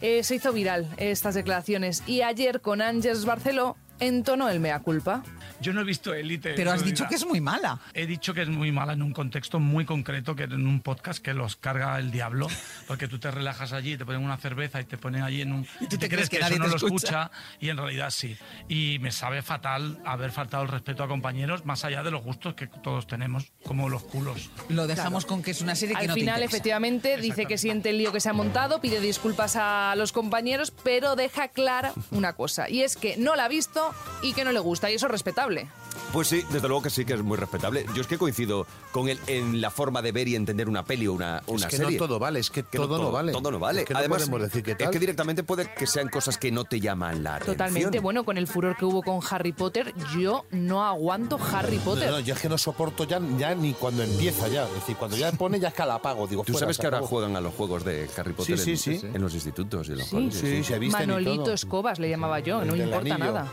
Eh, 0.00 0.22
se 0.22 0.36
hizo 0.36 0.52
viral 0.52 0.88
estas 0.96 1.34
declaraciones 1.34 2.04
y 2.06 2.22
ayer 2.22 2.60
con 2.60 2.82
Ángeles 2.82 3.24
Barceló 3.24 3.76
entonó 4.00 4.48
el 4.48 4.60
mea 4.60 4.80
culpa. 4.80 5.22
Yo 5.60 5.72
no 5.72 5.80
he 5.80 5.84
visto 5.84 6.14
Élite. 6.14 6.54
Pero 6.54 6.70
has 6.70 6.76
eso 6.76 6.86
dicho 6.86 7.06
que 7.08 7.16
es 7.16 7.26
muy 7.26 7.40
mala. 7.40 7.80
He 7.94 8.06
dicho 8.06 8.32
que 8.32 8.42
es 8.42 8.48
muy 8.48 8.70
mala 8.70 8.92
en 8.92 9.02
un 9.02 9.12
contexto 9.12 9.58
muy 9.58 9.84
concreto, 9.84 10.36
que 10.36 10.44
en 10.44 10.66
un 10.66 10.80
podcast 10.80 11.22
que 11.22 11.34
los 11.34 11.56
carga 11.56 11.98
el 11.98 12.10
diablo, 12.10 12.46
porque 12.86 13.08
tú 13.08 13.18
te 13.18 13.30
relajas 13.30 13.72
allí, 13.72 13.96
te 13.96 14.04
ponen 14.04 14.22
una 14.22 14.36
cerveza 14.36 14.80
y 14.80 14.84
te 14.84 14.96
ponen 14.98 15.22
allí 15.22 15.42
en 15.42 15.52
un... 15.52 15.66
Y 15.80 15.86
tú 15.86 15.96
y 15.96 15.98
te 15.98 16.08
crees 16.08 16.30
que 16.30 16.36
eso 16.36 16.44
nadie 16.44 16.58
no 16.58 16.66
te 16.66 16.70
lo 16.70 16.76
escucha. 16.76 17.22
escucha 17.24 17.30
y 17.60 17.68
en 17.70 17.76
realidad 17.76 18.10
sí. 18.10 18.36
Y 18.68 18.98
me 19.00 19.10
sabe 19.10 19.42
fatal 19.42 19.98
haber 20.04 20.30
faltado 20.30 20.62
el 20.62 20.68
respeto 20.68 21.02
a 21.02 21.08
compañeros, 21.08 21.64
más 21.64 21.84
allá 21.84 22.02
de 22.02 22.10
los 22.10 22.22
gustos 22.22 22.54
que 22.54 22.68
todos 22.68 23.06
tenemos, 23.06 23.52
como 23.64 23.88
los 23.88 24.04
culos. 24.04 24.50
Lo 24.68 24.86
dejamos 24.86 25.26
con 25.26 25.42
que 25.42 25.50
es 25.50 25.60
una 25.60 25.74
serie 25.74 25.96
que 25.96 26.02
Al 26.02 26.06
no 26.08 26.14
te 26.14 26.20
final, 26.20 26.36
interesa. 26.36 26.56
efectivamente, 26.56 27.16
dice 27.16 27.46
que 27.46 27.58
siente 27.58 27.90
el 27.90 27.98
lío 27.98 28.12
que 28.12 28.20
se 28.20 28.28
ha 28.28 28.32
montado, 28.32 28.80
pide 28.80 29.00
disculpas 29.00 29.56
a 29.56 29.94
los 29.96 30.12
compañeros, 30.12 30.70
pero 30.70 31.16
deja 31.16 31.48
clara 31.48 31.92
una 32.12 32.34
cosa, 32.34 32.70
y 32.70 32.82
es 32.82 32.96
que 32.96 33.16
no 33.16 33.34
la 33.34 33.46
ha 33.46 33.48
visto 33.48 33.87
y 34.22 34.32
que 34.32 34.44
no 34.44 34.52
le 34.52 34.60
gusta, 34.60 34.90
y 34.90 34.94
eso 34.94 35.06
es 35.06 35.12
respetable. 35.12 35.68
Pues 36.12 36.28
sí, 36.28 36.42
desde 36.50 36.66
luego 36.68 36.82
que 36.82 36.90
sí 36.90 37.04
que 37.04 37.12
es 37.14 37.22
muy 37.22 37.36
respetable. 37.36 37.84
Yo 37.94 38.00
es 38.00 38.06
que 38.06 38.16
coincido 38.16 38.66
con 38.92 39.08
él 39.10 39.18
en 39.26 39.60
la 39.60 39.70
forma 39.70 40.00
de 40.00 40.10
ver 40.12 40.26
y 40.28 40.36
entender 40.36 40.66
una 40.68 40.82
peli 40.84 41.06
o 41.06 41.12
una, 41.12 41.42
una 41.46 41.66
Es 41.66 41.70
que 41.70 41.76
serie. 41.76 41.98
no 41.98 42.06
todo 42.06 42.18
vale, 42.18 42.40
es 42.40 42.50
que, 42.50 42.62
Que 42.62 42.78
todo, 42.78 42.96
no 42.98 43.12
vale. 43.12 43.32
Todo 43.32 43.50
no 43.50 43.58
vale. 43.58 43.80
Es 43.80 43.86
que 43.86 43.92
no 43.92 43.98
Además, 43.98 44.20
podemos 44.22 44.42
decir 44.42 44.62
que 44.62 44.72
es 44.82 44.88
que 44.90 44.98
directamente 44.98 45.42
puede 45.42 45.72
que 45.74 45.86
sean 45.86 46.08
cosas 46.08 46.38
que 46.38 46.50
no 46.50 46.64
te 46.64 46.80
llaman 46.80 47.22
la 47.22 47.34
atención. 47.36 47.56
Totalmente. 47.56 48.00
Bueno, 48.00 48.24
con 48.24 48.38
el 48.38 48.46
furor 48.46 48.76
que 48.76 48.86
hubo 48.86 49.02
con 49.02 49.20
Harry 49.30 49.52
Potter, 49.52 49.92
yo 50.18 50.44
no 50.50 50.82
aguanto 50.84 51.38
Harry 51.52 51.78
Potter. 51.78 52.06
No, 52.10 52.12
no, 52.18 52.20
yo 52.20 52.34
es 52.34 52.40
que 52.40 52.48
no 52.48 52.56
soporto 52.56 53.04
ya, 53.04 53.20
ya 53.38 53.54
ni 53.54 53.74
cuando 53.74 54.02
empieza 54.02 54.48
ya. 54.48 54.64
Es 54.64 54.74
decir, 54.74 54.96
cuando 54.96 55.16
ya 55.16 55.30
pone 55.32 55.60
ya 55.60 55.68
es 55.68 55.74
que 55.74 55.84
la 55.84 55.96
apago. 55.96 56.26
Digo, 56.26 56.42
Tú 56.42 56.52
fuera, 56.52 56.64
sabes 56.66 56.78
que 56.78 56.86
ahora 56.86 57.00
juegan 57.02 57.36
a 57.36 57.40
los 57.42 57.52
juegos 57.54 57.84
de 57.84 58.08
Harry 58.16 58.32
Potter 58.32 58.58
Sí, 58.58 58.76
sí, 58.78 58.94
en, 58.94 59.00
sí. 59.00 59.06
en 59.12 59.20
los 59.22 59.34
institutos 59.34 59.88
y 59.88 59.92
en 59.92 59.98
los 59.98 60.06
Sí. 60.06 60.16
colegios. 60.16 60.40
Sí, 60.40 60.64
se 60.64 60.78
visten 60.78 61.02
y 61.02 61.06
Manolito 61.06 61.42
todo. 61.44 61.54
Escobas 61.54 61.98
le 61.98 62.08
llamaba 62.08 62.40
yo, 62.40 62.62
El 62.62 62.68
no 62.68 62.76
importa 62.76 62.98
anillo. 63.00 63.18
nada. 63.18 63.46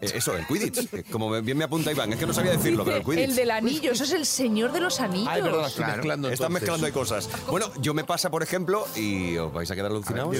Eso, 0.00 0.36
el 0.36 0.46
Quidditch. 0.46 1.10
Como 1.10 1.30
bien 1.42 1.58
me 1.58 1.64
apunta 1.64 1.90
Iván, 1.92 2.12
es 2.12 2.18
que 2.18 2.26
no 2.26 2.32
sabía 2.32 2.52
decirlo, 2.52 2.84
pero 2.84 2.98
el 2.98 3.04
Quidditch. 3.04 3.28
el 3.30 3.36
del 3.36 3.50
anillo, 3.50 3.92
eso 3.92 4.04
es 4.04 4.12
el 4.12 4.26
señor 4.26 4.72
de 4.72 4.80
los 4.80 5.00
anillos. 5.00 5.28
Ay, 5.30 5.42
Claro, 5.42 5.62
mezclando 5.62 6.28
Están 6.30 6.52
mezclando 6.52 6.86
de 6.86 6.92
cosas. 6.92 7.28
Bueno, 7.48 7.70
yo 7.80 7.94
me 7.94 8.04
pasa, 8.04 8.30
por 8.30 8.42
ejemplo, 8.42 8.86
y 8.96 9.36
os 9.36 9.52
vais 9.52 9.70
a 9.70 9.74
quedar 9.74 9.90
alucinados. 9.90 10.36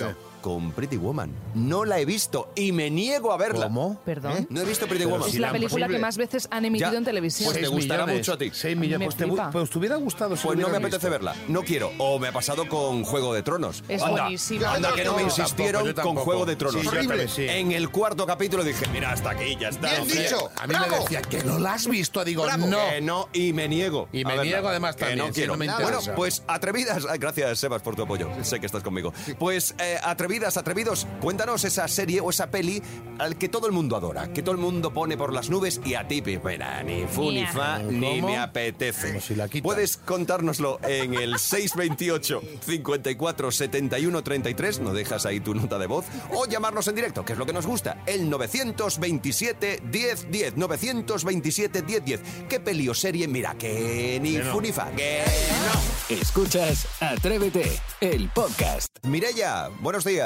Con 0.47 0.71
Pretty 0.71 0.97
Woman. 0.97 1.33
No 1.57 1.85
la 1.85 1.99
he 1.99 2.05
visto 2.05 2.53
y 2.55 2.71
me 2.71 2.88
niego 2.88 3.33
a 3.33 3.37
verla. 3.37 3.65
¿Cómo? 3.67 4.00
Perdón. 4.05 4.47
No 4.49 4.61
he 4.61 4.65
visto 4.65 4.87
Pretty 4.87 5.03
Pero 5.05 5.17
Woman. 5.17 5.29
Es 5.29 5.35
la 5.41 5.49
la 5.49 5.53
película 5.53 5.88
que 5.88 5.99
más 5.99 6.17
veces 6.17 6.47
han 6.53 6.65
emitido 6.65 6.93
Ya, 6.93 6.99
en 6.99 7.05
televisión. 7.05 7.50
pues 7.53 7.61
te 7.61 7.67
gustará 7.67 8.05
millones, 8.05 8.21
mucho 8.21 8.33
a 8.35 8.38
ti. 8.38 8.50
Seis 8.55 8.76
millones. 8.76 9.00
Me 9.00 9.26
Pues 9.26 9.47
te, 9.47 9.50
pues 9.53 9.71
te 9.71 9.79
hubiera 9.79 9.97
gustado 9.97 10.37
si 10.37 10.47
Pues 10.47 10.57
no 10.57 10.69
me 10.69 10.76
apetece 10.76 10.99
visto. 11.09 11.11
verla. 11.11 11.35
No 11.49 11.62
quiero. 11.62 11.91
O 11.99 12.21
me 12.21 12.29
ha 12.29 12.33
pasado 12.33 12.69
con 12.69 13.03
Juego 13.03 13.35
de 13.35 13.43
Tronos. 13.43 13.83
Es 13.88 14.00
Anda, 14.03 14.23
buenísima. 14.23 14.75
Anda, 14.75 14.93
que 14.95 15.03
no 15.05 15.17
me 15.17 15.23
insistieron 15.25 15.85
tampoco, 15.95 16.15
con. 16.15 16.25
Juego 16.25 16.47
de 16.47 16.55
Tronos. 16.55 16.81
Sí, 16.83 17.29
sí. 17.35 17.47
En 17.49 17.73
el 17.73 17.91
cuarto 17.91 18.25
capítulo 18.25 18.62
dije, 18.62 18.87
mira, 18.93 19.11
hasta 19.11 19.31
aquí, 19.31 19.57
ya 19.61 19.71
está. 19.71 19.88
Bien 19.88 20.03
hombre. 20.03 20.23
dicho. 20.23 20.50
A 20.57 20.67
mí 20.69 20.75
me 20.75 20.87
¡Bravo! 20.87 21.03
decía 21.03 21.23
que 21.23 21.43
no 21.43 21.59
la 21.59 21.75
has 21.75 21.88
visto. 21.88 22.25
Digo, 22.25 22.45
Bravo. 22.45 22.67
no. 22.69 22.79
Que 22.91 23.00
no, 23.00 23.29
y 23.33 23.53
me 23.53 23.67
niego. 23.67 24.09
Y 24.12 24.19
me 24.25 24.31
verla. 24.37 24.45
niego 24.45 24.69
además 24.69 24.95
Que 24.95 25.07
también, 25.07 25.26
no 25.26 25.33
quiero. 25.33 25.53
no 25.55 25.59
me 25.59 25.67
bueno, 25.67 25.88
interesa. 25.88 26.15
pues 26.15 26.45
atrevidas. 26.47 27.05
Gracias, 27.19 27.59
Sebas, 27.59 27.83
por 27.83 27.97
tu 27.97 28.03
apoyo. 28.03 28.29
Sé 28.43 28.61
que 28.61 28.67
estás 28.67 28.85
conmigo. 28.85 29.12
Pues 29.41 29.75
eh, 29.81 29.99
atrevidas, 30.37 30.57
atrevidos, 30.59 31.07
cuéntanos 31.23 31.64
esa 31.64 31.88
serie 31.88 32.21
o 32.21 32.28
esa 32.28 32.50
peli 32.50 32.83
al 33.19 33.38
que 33.38 33.49
todo 33.49 33.66
el 33.66 33.73
mundo 33.73 33.97
adora, 33.97 34.31
que 34.35 34.43
todo 34.43 34.55
el 34.55 34.61
mundo 34.61 34.93
pone 34.93 35.16
por 35.16 35.33
las 35.33 35.49
nubes 35.49 35.81
y 35.83 35.95
a 35.95 36.07
ti, 36.07 36.21
pues, 36.21 36.45
mira, 36.45 36.83
ni 36.83 37.07
fu 37.07 37.31
ni 37.31 37.47
fa, 37.47 37.78
ni 37.78 38.21
me 38.21 38.37
apetece. 38.37 39.09
Como 39.09 39.21
si 39.23 39.35
la 39.35 39.49
quitan. 39.49 39.62
Puedes 39.62 39.97
contárnoslo 39.97 40.78
en 40.83 41.14
el 41.14 41.38
628 41.38 42.43
54 42.61 43.50
71 43.50 44.23
33, 44.23 44.81
no 44.81 44.93
dejas 44.93 45.25
ahí 45.25 45.40
tu 45.40 45.55
nota 45.55 45.78
de 45.78 45.87
voz, 45.87 46.05
o 46.35 46.45
llamarnos 46.47 46.87
en 46.88 46.97
directo, 46.97 47.25
que 47.25 47.33
es 47.33 47.38
lo 47.38 47.47
que 47.47 47.55
nos 47.55 47.66
gusta, 47.66 48.02
el 48.05 48.28
927 48.28 49.85
10 49.90 50.31
10, 50.31 50.57
927 50.59 51.81
10 51.81 52.05
10. 52.05 52.21
¿Qué 52.47 52.61
peli 52.61 52.90
o 52.90 52.95
serie? 52.95 53.26
Mira, 53.26 53.55
que 53.55 54.19
ni 54.21 54.37
fu 54.38 54.61
ni 54.61 54.71
fa, 54.71 54.90
que 54.90 55.25
no. 55.73 56.14
Escuchas 56.14 56.87
Atrévete, 57.00 57.81
el 58.02 58.28
podcast. 58.28 58.88
Mireya, 59.02 59.71
buenos 59.81 60.05
días. 60.05 60.25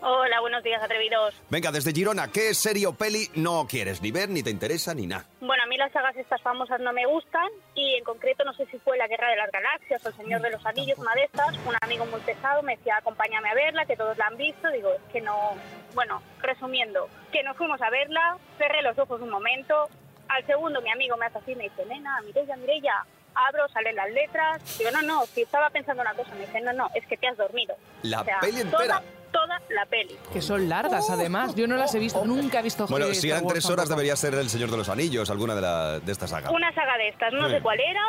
Hola, 0.00 0.40
buenos 0.40 0.62
días, 0.62 0.80
atrevidos. 0.82 1.34
Venga, 1.50 1.72
desde 1.72 1.92
Girona, 1.92 2.28
¿qué 2.30 2.54
serie 2.54 2.86
o 2.86 2.92
peli 2.92 3.28
no 3.34 3.66
quieres 3.66 4.00
ni 4.00 4.12
ver, 4.12 4.28
ni 4.28 4.42
te 4.44 4.50
interesa, 4.50 4.94
ni 4.94 5.06
nada? 5.06 5.24
Bueno, 5.40 5.62
a 5.64 5.66
mí 5.66 5.76
las 5.76 5.90
sagas 5.90 6.16
estas 6.16 6.40
famosas 6.40 6.78
no 6.80 6.92
me 6.92 7.04
gustan 7.06 7.48
y 7.74 7.94
en 7.96 8.04
concreto 8.04 8.44
no 8.44 8.52
sé 8.52 8.66
si 8.66 8.78
fue 8.78 8.96
La 8.96 9.08
Guerra 9.08 9.28
de 9.30 9.36
las 9.36 9.50
Galaxias 9.50 10.04
o 10.04 10.08
El 10.10 10.14
Señor 10.14 10.40
de 10.40 10.50
los 10.50 10.64
Anillos, 10.64 10.98
una 10.98 11.14
de 11.14 11.24
estas. 11.24 11.56
Un 11.66 11.74
amigo 11.80 12.06
muy 12.06 12.20
pesado 12.20 12.62
me 12.62 12.76
decía, 12.76 12.96
acompáñame 12.98 13.50
a 13.50 13.54
verla, 13.54 13.86
que 13.86 13.96
todos 13.96 14.16
la 14.18 14.26
han 14.26 14.36
visto. 14.36 14.68
Digo, 14.70 14.92
es 14.92 15.00
que 15.12 15.20
no... 15.20 15.54
Bueno, 15.94 16.22
resumiendo, 16.40 17.08
que 17.32 17.42
nos 17.42 17.56
fuimos 17.56 17.80
a 17.82 17.90
verla, 17.90 18.36
cerré 18.56 18.82
los 18.82 18.96
ojos 18.98 19.20
un 19.20 19.30
momento. 19.30 19.88
Al 20.28 20.46
segundo 20.46 20.80
mi 20.82 20.92
amigo 20.92 21.16
me 21.16 21.26
hace 21.26 21.38
así, 21.38 21.54
me 21.56 21.64
dice, 21.64 21.84
nena, 21.86 22.20
Mireya, 22.20 22.56
Mireya, 22.56 23.04
abro, 23.34 23.66
salen 23.70 23.96
las 23.96 24.10
letras. 24.10 24.78
Digo, 24.78 24.90
no, 24.92 25.02
no, 25.02 25.26
si 25.26 25.42
estaba 25.42 25.70
pensando 25.70 26.02
una 26.02 26.14
cosa. 26.14 26.34
Me 26.34 26.42
dice, 26.46 26.60
no, 26.60 26.72
no, 26.72 26.88
es 26.94 27.04
que 27.06 27.16
te 27.16 27.26
has 27.26 27.36
dormido. 27.36 27.74
La 28.02 28.20
O 28.20 28.24
sea, 28.24 28.38
peli 28.40 28.60
entera. 28.60 29.00
Toda, 29.00 29.02
toda 29.32 29.60
la 29.70 29.86
peli. 29.86 30.16
Que 30.32 30.42
son 30.42 30.68
largas, 30.68 31.08
además. 31.10 31.54
Yo 31.54 31.66
no 31.66 31.76
las 31.76 31.94
he 31.94 31.98
visto, 31.98 32.24
nunca 32.24 32.60
he 32.60 32.62
visto 32.62 32.86
Bueno, 32.86 33.12
si 33.14 33.30
eran 33.30 33.46
tres 33.46 33.66
horas 33.66 33.88
debería 33.88 34.16
ser 34.16 34.34
El 34.34 34.48
Señor 34.50 34.70
de 34.70 34.76
los 34.76 34.88
Anillos, 34.88 35.30
alguna 35.30 35.54
de, 35.54 35.60
la, 35.62 36.00
de 36.00 36.12
esta 36.12 36.26
saga. 36.26 36.50
Una 36.50 36.72
saga 36.74 36.96
de 36.98 37.08
estas, 37.08 37.32
no 37.32 37.48
sé 37.48 37.60
cuál 37.60 37.78
era, 37.80 38.00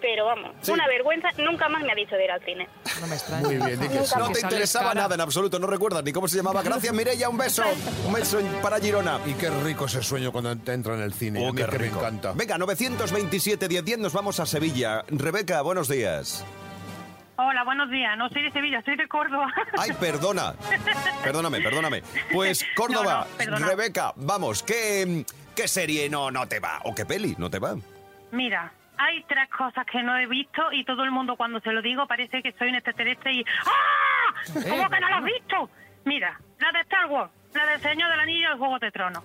pero 0.00 0.24
vamos, 0.24 0.52
Sí. 0.62 0.70
una 0.72 0.86
vergüenza. 0.88 1.28
Nunca 1.38 1.68
más 1.68 1.82
me 1.82 1.92
ha 1.92 1.94
dicho 1.94 2.16
de 2.16 2.24
ir 2.24 2.30
al 2.30 2.42
cine. 2.44 2.66
No 3.00 3.06
me 3.06 3.14
extraña. 3.14 3.42
Muy 3.46 3.56
bien, 3.56 3.78
sí. 4.06 4.14
No 4.18 4.30
te 4.30 4.40
interesaba 4.40 4.88
cara. 4.88 5.02
nada 5.02 5.14
en 5.14 5.20
absoluto, 5.20 5.58
no 5.58 5.66
recuerdas 5.66 6.02
ni 6.04 6.12
cómo 6.12 6.26
se 6.28 6.36
llamaba. 6.38 6.62
Gracias, 6.62 6.92
Mireya, 6.94 7.28
un 7.28 7.36
beso. 7.38 7.62
Un 8.06 8.12
beso 8.12 8.38
para 8.62 8.78
Girona. 8.80 9.18
Y 9.26 9.34
qué 9.34 9.50
rico 9.50 9.84
ese 9.86 10.02
sueño 10.02 10.32
cuando 10.32 10.56
te 10.56 10.72
entra 10.72 10.94
en 10.94 11.02
el 11.02 11.12
cine. 11.12 11.46
Oh, 11.46 11.52
qué 11.52 11.64
que 11.66 11.72
me 11.72 11.78
rico. 11.78 11.98
encanta. 11.98 12.32
Venga, 12.34 12.56
927 12.58 13.68
10 13.68 13.84
10, 13.84 13.98
nos 13.98 14.12
vamos 14.12 14.40
a 14.40 14.46
Sevilla. 14.46 15.04
Rebeca, 15.08 15.60
buenos 15.62 15.88
días. 15.88 16.44
Hola, 17.42 17.64
buenos 17.64 17.88
días. 17.88 18.18
No 18.18 18.28
soy 18.28 18.42
de 18.42 18.50
Sevilla, 18.52 18.82
soy 18.82 18.96
de 18.96 19.08
Córdoba. 19.08 19.46
Ay, 19.78 19.92
perdona. 19.98 20.52
Perdóname, 21.22 21.60
perdóname. 21.62 22.02
Pues 22.30 22.62
Córdoba, 22.76 23.26
No, 23.28 23.30
no, 23.30 23.36
perdona. 23.38 23.66
Rebeca, 23.66 24.12
vamos, 24.16 24.62
¿qué, 24.62 25.24
¿qué 25.56 25.66
serie 25.66 26.10
no, 26.10 26.30
no 26.30 26.46
te 26.46 26.60
va? 26.60 26.80
¿O 26.84 26.94
qué 26.94 27.06
peli 27.06 27.34
no 27.38 27.48
te 27.48 27.58
va? 27.58 27.76
Mira, 28.32 28.70
hay 28.98 29.22
tres 29.24 29.48
cosas 29.48 29.86
que 29.86 30.02
no 30.02 30.18
he 30.18 30.26
visto 30.26 30.70
y 30.72 30.84
todo 30.84 31.02
el 31.04 31.10
mundo 31.10 31.34
cuando 31.36 31.60
se 31.60 31.72
lo 31.72 31.80
digo 31.80 32.06
parece 32.06 32.42
que 32.42 32.52
soy 32.52 32.68
un 32.68 32.74
extraterrestre 32.74 33.32
y 33.32 33.44
¡Ah! 33.64 34.34
¿Cómo 34.68 34.90
que 34.90 35.00
no 35.00 35.08
lo 35.08 35.14
has 35.16 35.24
visto? 35.24 35.70
Mira, 36.04 36.38
la 36.58 36.72
de 36.72 36.80
Star 36.80 37.06
Wars, 37.06 37.30
la 37.54 37.64
del 37.66 37.80
Señor 37.80 38.10
del 38.10 38.20
Anillo 38.20 38.48
y 38.50 38.52
el 38.52 38.58
Juego 38.58 38.78
de 38.78 38.90
Tronos. 38.90 39.24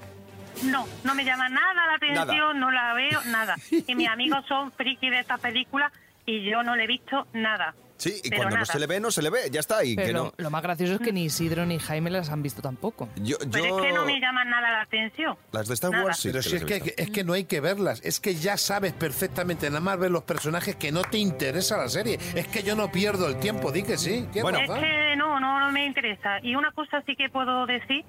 No, 0.63 0.87
no 1.03 1.15
me 1.15 1.25
llama 1.25 1.49
nada 1.49 1.85
la 1.87 1.95
atención, 1.95 2.27
Nada. 2.27 2.53
no 2.53 2.71
la 2.71 2.93
veo, 2.93 3.19
nada. 3.25 3.55
Y 3.69 3.93
mis 3.93 4.07
amigos 4.07 4.45
son 4.47 4.71
friki 4.71 5.09
de 5.09 5.19
estas 5.19 5.41
películas 5.41 5.91
y 6.25 6.49
yo 6.49 6.63
no 6.63 6.77
le 6.77 6.85
he 6.85 6.87
visto 6.87 7.27
nada. 7.33 7.75
Sí, 7.97 8.13
y 8.23 8.29
Pero 8.29 8.41
cuando 8.41 8.57
no 8.57 8.65
se 8.65 8.77
le 8.77 8.87
ve, 8.87 8.99
no 8.99 9.09
se 9.09 9.21
le 9.21 9.29
ve, 9.29 9.49
ya 9.51 9.61
está. 9.61 9.83
Y 9.83 9.95
Pero 9.95 10.07
que 10.07 10.13
lo, 10.13 10.23
no. 10.25 10.33
lo 10.37 10.49
más 10.49 10.61
gracioso 10.61 10.93
es 10.95 10.99
que 10.99 11.13
ni 11.13 11.25
Isidro 11.25 11.65
ni 11.65 11.79
Jaime 11.79 12.09
las 12.09 12.29
han 12.29 12.43
visto 12.43 12.61
tampoco. 12.61 13.07
Yo, 13.15 13.37
Pero 13.51 13.77
es 13.77 13.83
que 13.83 13.93
no 13.93 14.05
me 14.05 14.19
llaman 14.19 14.49
nada 14.49 14.69
la 14.71 14.81
atención. 14.81 15.37
Las 15.51 15.67
de 15.67 15.73
Star 15.75 15.91
Nada. 15.91 16.03
Wars 16.03 16.17
sí. 16.19 16.29
Pero 16.29 16.43
que 16.43 16.49
si 16.49 16.55
es 16.57 16.65
que, 16.65 16.93
es 16.97 17.09
que 17.09 17.23
no 17.23 17.33
hay 17.33 17.45
que 17.45 17.61
verlas, 17.61 18.01
es 18.03 18.19
que 18.19 18.35
ya 18.35 18.57
sabes 18.57 18.93
perfectamente, 18.93 19.69
nada 19.69 19.79
más 19.79 19.97
ver 19.97 20.11
los 20.11 20.23
personajes 20.23 20.75
que 20.75 20.91
no 20.91 21.03
te 21.03 21.17
interesa 21.19 21.77
la 21.77 21.87
serie. 21.87 22.19
Es 22.35 22.47
que 22.47 22.63
yo 22.63 22.75
no 22.75 22.91
pierdo 22.91 23.27
el 23.27 23.39
tiempo, 23.39 23.71
di 23.71 23.83
que 23.83 23.97
sí. 23.97 24.27
¿Qué 24.33 24.41
Bueno. 24.41 24.59
Es 24.59 24.69
que 24.69 25.15
no, 25.15 25.39
no, 25.39 25.59
no 25.59 25.71
me 25.71 25.85
interesa. 25.85 26.39
Y 26.43 26.55
una 26.55 26.71
cosa 26.71 27.01
sí 27.05 27.15
que 27.15 27.29
puedo 27.29 27.65
decir, 27.65 28.03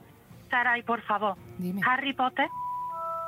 Saray, 0.51 0.83
por 0.83 1.01
favor. 1.03 1.37
Dime. 1.59 1.81
Harry 1.87 2.13
Potter. 2.13 2.47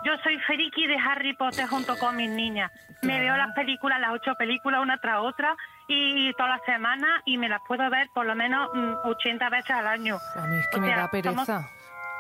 Yo 0.04 0.12
soy 0.22 0.38
friki 0.40 0.86
de 0.86 0.96
Harry 0.96 1.34
Potter 1.34 1.66
junto 1.66 1.96
con 1.98 2.16
mis 2.16 2.30
niñas. 2.30 2.70
Me 3.02 3.20
veo 3.20 3.36
las 3.36 3.52
películas, 3.54 4.00
las 4.00 4.10
ocho 4.12 4.34
películas, 4.36 4.80
una 4.80 4.98
tras 4.98 5.18
otra, 5.20 5.56
y 5.88 6.32
todas 6.34 6.52
las 6.58 6.62
semanas, 6.66 7.10
y 7.24 7.36
me 7.38 7.48
las 7.48 7.60
puedo 7.66 7.88
ver 7.90 8.08
por 8.14 8.26
lo 8.26 8.34
menos 8.34 8.68
mm, 8.74 9.06
80 9.08 9.48
veces 9.50 9.70
al 9.70 9.86
año. 9.86 10.18
A 10.36 10.46
mí 10.46 10.56
es 10.56 10.68
que 10.68 10.76
O 10.78 10.80
me 10.80 10.86
sea, 10.88 10.96
da 10.98 11.10
pereza. 11.10 11.44
somos 11.44 11.66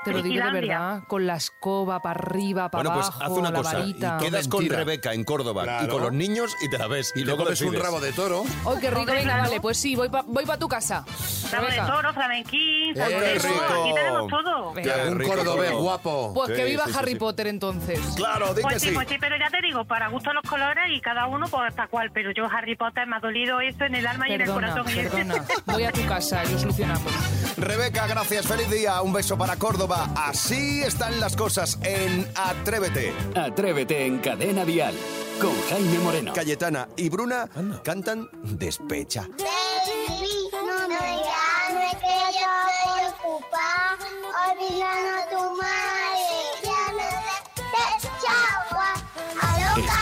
Te 0.08 0.14
lo 0.16 0.22
digo 0.22 0.44
de 0.44 0.52
verdad, 0.52 1.02
con 1.06 1.26
la 1.26 1.36
escoba 1.36 2.00
para 2.00 2.20
arriba, 2.20 2.70
para 2.70 2.82
Bueno, 2.90 3.00
pues 3.00 3.06
abajo, 3.14 3.24
haz 3.32 3.38
una 3.38 3.50
la 3.50 3.58
cosa. 3.58 3.78
varita. 3.78 4.18
Y 4.20 4.24
quedas 4.24 4.48
con. 4.48 4.68
Rebeca 4.68 5.12
en 5.14 5.24
Córdoba 5.24 5.80
y 5.84 5.88
con 5.88 6.02
los 6.02 6.12
niños 6.12 6.54
y 6.62 6.68
te 6.70 6.78
la 6.78 6.86
ves. 6.86 7.12
Y 7.16 7.20
Y 7.20 7.24
luego 7.24 7.44
ves 7.44 7.60
un 7.62 7.74
rabo 7.74 8.00
de 8.00 8.12
toro. 8.12 8.44
¡Ay, 8.66 8.76
qué 8.80 8.90
rico! 8.90 9.06
Venga, 9.12 9.38
vale, 9.38 9.60
pues 9.60 9.76
sí, 9.78 9.96
voy 9.96 10.08
para 10.08 10.24
voy 10.26 10.44
pa 10.46 10.56
tu 10.58 10.68
casa. 10.68 11.04
Rabo 11.50 11.66
de 11.66 11.76
toro, 11.76 12.12
flamenquín, 12.12 12.94
¡Qué 12.94 13.00
salsero, 13.00 13.54
aquí 13.80 13.94
tenemos 13.94 14.28
todo. 14.30 14.70
Un 14.72 15.22
cordobés 15.22 15.72
guapo. 15.72 16.32
Pues 16.34 16.50
que 16.52 16.64
viva 16.64 16.84
sí, 16.86 16.92
Harry 16.96 17.12
sí. 17.12 17.18
Potter 17.18 17.46
entonces. 17.48 17.98
Claro, 18.16 18.54
di 18.54 18.62
Pues 18.62 18.80
sí, 18.82 18.88
sí. 18.90 18.94
pues 18.94 19.08
sí, 19.08 19.16
pero 19.20 19.36
ya 19.38 19.48
te 19.50 19.58
digo, 19.62 19.84
para 19.84 20.08
gusto 20.08 20.32
los 20.32 20.42
colores 20.48 20.84
y 20.94 21.00
cada 21.00 21.26
uno 21.26 21.48
por 21.48 21.66
hasta 21.66 21.86
cual. 21.88 22.10
Pero 22.12 22.30
yo, 22.32 22.44
Harry 22.46 22.76
Potter, 22.76 23.06
me 23.06 23.16
ha 23.16 23.20
dolido 23.20 23.60
eso 23.60 23.84
en 23.84 23.94
el 23.94 24.06
alma 24.06 24.28
y 24.28 24.32
en 24.34 24.42
el 24.42 24.50
corazón. 24.50 24.84
Y- 24.90 24.94
perdona. 24.94 25.44
Voy 25.66 25.84
a 25.84 25.92
tu 25.92 26.04
casa 26.06 26.44
y 26.44 26.52
lo 26.52 26.58
solucionamos. 26.58 27.12
Rebeca, 27.56 28.06
gracias, 28.06 28.46
feliz 28.46 28.70
día, 28.70 29.00
un 29.02 29.12
beso 29.12 29.36
para 29.36 29.56
Córdoba. 29.56 29.97
Así 30.14 30.82
están 30.82 31.18
las 31.18 31.34
cosas 31.36 31.78
en 31.82 32.28
Atrévete. 32.36 33.12
Atrévete 33.34 34.06
en 34.06 34.18
Cadena 34.18 34.64
Dial 34.64 34.94
con 35.40 35.52
Jaime 35.68 35.98
Moreno. 35.98 36.32
Cayetana 36.32 36.88
y 36.96 37.08
Bruna 37.08 37.48
cantan 37.82 38.28
Despecha. 38.42 39.22
Baby, 39.38 40.50
no 40.52 40.88
me 40.88 40.94
llames 40.96 41.94
que 41.96 42.16
yo 42.38 42.48
estoy 42.68 43.02
ocupada 43.12 44.06
olvidando 44.50 45.10
a 45.16 45.20
tu 45.30 45.37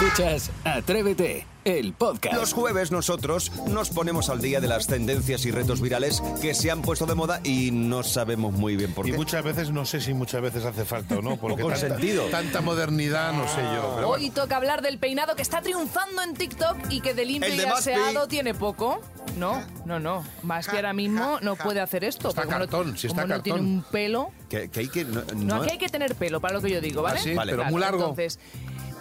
Escuchas 0.01 0.51
Atrévete, 0.65 1.47
el 1.65 1.95
podcast. 1.95 2.37
Los 2.37 2.53
jueves 2.53 2.91
nosotros 2.91 3.51
nos 3.69 3.89
ponemos 3.89 4.29
al 4.29 4.43
día 4.43 4.61
de 4.61 4.69
las 4.69 4.87
tendencias 4.87 5.47
y 5.47 5.51
retos 5.51 5.81
virales 5.81 6.23
que 6.43 6.53
se 6.55 6.71
han 6.71 6.83
puesto 6.83 7.07
de 7.07 7.15
moda 7.15 7.41
y 7.45 7.71
no 7.71 8.03
sabemos 8.03 8.53
muy 8.53 8.77
bien 8.77 8.93
por 8.93 9.07
Y 9.09 9.13
qué. 9.13 9.17
muchas 9.17 9.43
veces, 9.43 9.71
no 9.71 9.87
sé 9.87 10.03
si 10.03 10.13
muchas 10.13 10.43
veces 10.43 10.67
hace 10.67 10.85
falta 10.85 11.17
o 11.17 11.23
no, 11.23 11.37
porque 11.41 11.63
Poco 11.63 11.73
tanta, 11.75 11.89
sentido. 11.95 12.25
tanta 12.27 12.61
modernidad, 12.61 13.33
no 13.33 13.49
sé 13.49 13.63
yo. 13.63 13.93
pero 13.97 14.09
Hoy 14.11 14.29
toca 14.31 14.57
hablar 14.57 14.83
del 14.83 14.99
peinado 14.99 15.35
que 15.35 15.43
está 15.43 15.63
triunfando 15.63 16.23
en 16.23 16.35
TikTok 16.35 16.77
y 16.91 17.01
que 17.01 17.15
de 17.15 17.25
limpio 17.25 17.51
El 17.53 17.61
y 17.61 17.65
aseado 17.65 18.29
tiene 18.29 18.53
poco. 18.53 19.01
No, 19.39 19.63
no, 19.87 19.99
no. 19.99 20.25
Más 20.43 20.69
que 20.69 20.77
ahora 20.77 20.93
mismo 20.93 21.39
no 21.43 21.57
puede 21.57 21.81
hacer 21.81 22.05
esto. 22.05 22.29
Está 22.29 22.43
porque 22.43 22.55
como 22.55 22.65
no- 22.67 22.71
cartón, 22.71 22.99
si 22.99 23.07
está 23.07 23.23
como 23.23 23.35
no 23.35 23.43
tiene 23.43 23.59
cartón. 23.59 23.75
un 23.77 23.83
pelo. 23.91 24.31
Que, 24.49 24.69
que 24.71 24.81
hay 24.81 24.89
que... 24.89 25.05
No, 25.05 25.23
No, 25.35 25.45
no- 25.45 25.55
aquí 25.63 25.71
hay 25.73 25.79
que 25.79 25.89
tener 25.89 26.15
pelo, 26.15 26.41
para 26.41 26.55
lo 26.55 26.61
que 26.63 26.71
yo 26.71 26.81
digo, 26.81 27.03
¿vale? 27.03 27.19
Ah, 27.19 27.23
sí, 27.23 27.35
Vale. 27.35 27.53
pero 27.53 27.63
Claro, 27.63 27.73
muy 27.73 27.81
largo. 27.81 28.01
Entonces, 28.03 28.39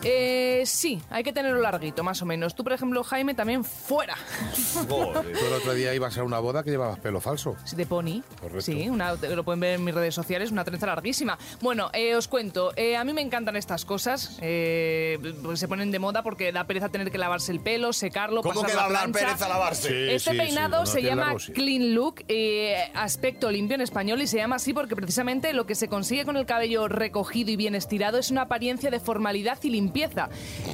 Eh, 0.04 0.64
sí, 0.66 1.02
hay 1.10 1.24
que 1.24 1.34
tenerlo 1.34 1.62
larguito, 1.62 2.04
más 2.04 2.22
o 2.22 2.26
menos. 2.26 2.54
Tú, 2.56 2.64
por 2.64 2.74
ejemplo, 2.74 3.04
Jaime, 3.04 3.34
también 3.34 3.64
fuera. 3.64 4.16
Tú 4.88 5.02
el 5.48 5.54
otro 5.54 5.74
día 5.74 5.94
ibas 5.96 6.18
a 6.18 6.24
una 6.24 6.40
boda 6.40 6.64
que 6.64 6.70
llevabas 6.70 7.00
pelo 7.00 7.20
falso. 7.22 7.56
Sí, 7.66 7.76
De 7.76 7.86
pony. 7.86 8.22
Correcto. 8.40 8.62
Sí, 8.62 8.88
una, 8.90 9.14
lo 9.16 9.44
pueden 9.44 9.60
ver 9.60 9.76
en 9.76 9.84
mis 9.84 9.96
redes 9.96 10.14
sociales, 10.14 10.52
una 10.52 10.64
trenza 10.64 10.86
larguísima. 10.86 11.38
Bueno, 11.62 11.90
eh, 11.94 12.16
os 12.16 12.28
cuento, 12.28 12.72
eh, 12.76 12.96
a 12.98 13.04
mí 13.04 13.14
me 13.14 13.22
encantan 13.22 13.56
estas 13.56 13.84
cosas. 13.86 14.38
eh, 14.42 15.18
porque 15.42 15.58
se 15.58 15.68
ponen 15.68 15.92
de 15.92 16.00
moda 16.00 16.22
porque 16.22 16.52
da 16.52 16.66
pereza 16.66 16.90
tener 16.90 17.10
que 17.12 17.18
lavarse 17.18 17.52
el 17.52 17.60
pelo, 17.60 17.92
secarlo, 17.94 18.42
¿Cómo 18.42 18.62
pasar 18.62 18.70
que 18.70 18.76
la 18.76 18.84
da 18.84 18.90
plancha. 18.90 19.20
pereza 19.20 19.50
lavarse? 19.50 20.16
Este 20.16 20.36
peinado 20.36 20.86
se 20.86 21.02
llama 21.02 21.36
clean 21.54 21.96
look, 21.96 22.24
eh, 22.28 22.76
aspecto 22.94 23.50
limpio 23.50 23.76
en 23.76 23.82
español, 23.82 24.22
y 24.22 24.28
se 24.28 24.38
llama 24.38 24.58
así 24.58 24.74
porque 24.74 24.96
precisamente 24.96 25.54
lo 25.54 25.66
que 25.66 25.76
se 25.76 25.88
consigue 25.88 26.26
con 26.26 26.38
el 26.38 26.46
cabello 26.46 26.88
recogido 26.88 27.50
y 27.52 27.56
bien 27.56 27.76
estirado 27.76 28.18
es 28.18 28.30
una 28.32 28.44
apariencia 28.44 28.92
de 28.92 29.00
formalidad 29.00 29.58
y 29.64 29.70
limpieza. 29.70 29.85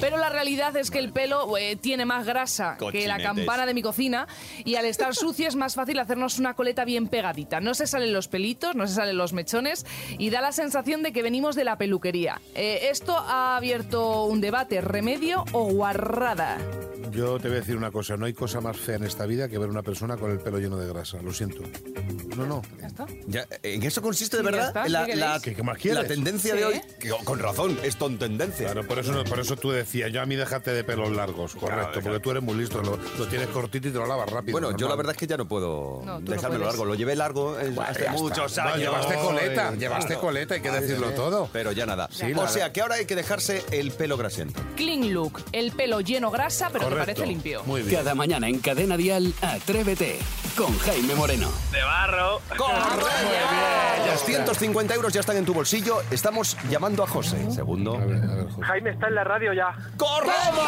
Pero 0.00 0.16
la 0.18 0.28
realidad 0.28 0.76
es 0.76 0.90
que 0.90 0.98
el 0.98 1.12
pelo 1.12 1.56
eh, 1.58 1.76
tiene 1.76 2.04
más 2.04 2.26
grasa 2.26 2.76
que 2.90 3.06
la 3.06 3.22
campana 3.22 3.66
de 3.66 3.74
mi 3.74 3.82
cocina 3.82 4.26
y 4.64 4.74
al 4.76 4.84
estar 4.86 5.14
sucio 5.14 5.48
es 5.48 5.56
más 5.56 5.74
fácil 5.74 5.98
hacernos 5.98 6.38
una 6.38 6.54
coleta 6.54 6.84
bien 6.84 7.08
pegadita. 7.08 7.60
No 7.60 7.74
se 7.74 7.86
salen 7.86 8.12
los 8.12 8.28
pelitos, 8.28 8.74
no 8.74 8.86
se 8.86 8.94
salen 8.94 9.16
los 9.16 9.32
mechones 9.32 9.86
y 10.18 10.30
da 10.30 10.40
la 10.40 10.52
sensación 10.52 11.02
de 11.02 11.12
que 11.12 11.22
venimos 11.22 11.56
de 11.56 11.64
la 11.64 11.76
peluquería. 11.78 12.40
Eh, 12.54 12.88
esto 12.90 13.16
ha 13.16 13.56
abierto 13.56 14.24
un 14.24 14.40
debate, 14.40 14.80
remedio 14.80 15.44
o 15.52 15.64
guarrada. 15.72 16.58
Yo 17.10 17.38
te 17.38 17.48
voy 17.48 17.58
a 17.58 17.60
decir 17.60 17.76
una 17.76 17.90
cosa, 17.90 18.16
no 18.16 18.24
hay 18.24 18.32
cosa 18.32 18.60
más 18.62 18.76
fea 18.78 18.96
en 18.96 19.04
esta 19.04 19.26
vida 19.26 19.48
que 19.48 19.58
ver 19.58 19.68
una 19.68 19.82
persona 19.82 20.16
con 20.16 20.30
el 20.30 20.38
pelo 20.38 20.58
lleno 20.58 20.78
de 20.78 20.88
grasa, 20.88 21.20
lo 21.20 21.32
siento. 21.34 21.62
No, 22.36 22.46
no. 22.46 22.62
¿Ya 22.80 22.86
está? 22.86 23.06
Ya, 23.26 23.46
¿En 23.62 23.82
eso 23.82 24.00
consiste 24.00 24.38
de 24.38 24.42
Sí, 24.42 24.46
ya 24.46 24.50
verdad? 24.50 24.68
está, 24.68 24.88
la, 24.88 25.04
¿qué 25.06 25.16
la- 25.16 25.26
queréis? 25.26 25.42
¿Qué- 25.42 25.54
qué 25.54 25.62
más 25.62 25.76
quieres? 25.78 26.02
la 26.02 26.08
tendencia 26.08 26.52
Sí. 26.54 26.58
de 26.58 26.64
hoy. 26.64 26.80
que, 26.98 27.10
con 27.24 27.38
razón, 27.38 27.78
es 27.82 27.96
ton 27.96 28.18
tendencia. 28.18 28.66
Claro, 28.72 28.86
por 28.88 28.98
eso, 29.02 29.12
no- 29.12 29.24
por 29.24 29.38
eso 29.40 29.56
tú 29.56 29.70
decías, 29.70 30.10
yo 30.12 30.20
a 30.22 30.26
mí 30.26 30.34
déjate 30.36 30.72
de 30.72 30.84
pelos 30.84 31.10
largos, 31.12 31.54
correcto, 31.54 32.00
porque 32.02 32.20
tú 32.20 32.30
eres 32.30 32.42
muy 32.42 32.54
listo, 32.54 32.82
lo, 32.82 32.98
lo 33.18 33.26
tienes 33.28 33.48
cortito 33.48 33.88
y 33.88 33.90
te 33.92 33.98
lo 33.98 34.06
lavas 34.06 34.28
rápido. 34.30 34.52
Bueno, 34.58 34.76
yo 34.76 34.88
la 34.88 34.96
verdad 34.96 35.12
es 35.12 35.18
que 35.18 35.26
ya 35.26 35.36
no 35.36 35.46
puedo 35.46 36.02
No, 36.04 36.20
dejármelo 36.20 36.64
largo. 36.66 36.84
Lo 36.84 36.94
llevé 36.94 37.14
largo 37.16 37.58
eh, 37.58 37.70
Bueno, 37.70 37.82
hace 37.90 38.08
muchos 38.10 38.56
No, 38.56 38.62
años. 38.64 38.78
llevaste 38.78 39.14
coleta, 39.16 39.68
Ay, 39.68 39.78
llevaste 39.78 40.14
coleta, 40.16 40.54
hay 40.54 40.60
que 40.60 40.70
decirlo 40.70 41.10
todo. 41.10 41.48
Pero 41.52 41.72
ya 41.72 41.86
nada. 41.86 42.08
Sí, 42.10 42.32
o 42.32 42.42
la- 42.42 42.48
sea, 42.48 42.72
que 42.72 42.80
ahora 42.80 42.96
hay 42.96 43.06
que 43.06 43.14
dejarse 43.16 43.64
el 43.72 43.90
pelo 43.92 44.16
grasiento. 44.16 44.60
Clean 44.76 45.12
look, 45.12 45.40
el 45.52 45.72
pelo 45.72 46.00
lleno 46.00 46.30
grasa 46.30 46.68
pero 46.72 46.84
que 46.84 46.90
Correcto. 46.90 47.06
parece 47.14 47.26
limpio. 47.26 47.62
Muy 47.64 47.82
bien. 47.82 47.96
Cada 47.96 48.14
mañana 48.14 48.48
en 48.48 48.58
Cadena 48.60 48.96
Dial, 48.96 49.32
Atrévete 49.42 50.18
con 50.56 50.76
Jaime 50.78 51.14
Moreno. 51.14 51.48
De 51.72 51.82
barro. 51.82 52.40
250 54.12 54.94
euros 54.94 55.12
ya 55.12 55.20
están 55.20 55.36
en 55.36 55.44
tu 55.44 55.54
bolsillo. 55.54 55.98
Estamos 56.10 56.56
llamando 56.70 57.02
a 57.02 57.06
José. 57.06 57.50
Segundo. 57.50 57.94
A 57.96 58.04
ver, 58.04 58.22
a 58.24 58.34
ver, 58.34 58.44
José. 58.50 58.62
Jaime 58.66 58.91
está 58.92 59.08
en 59.08 59.14
la 59.14 59.24
radio 59.24 59.52
ya. 59.52 59.76
¡Correcto! 59.96 60.62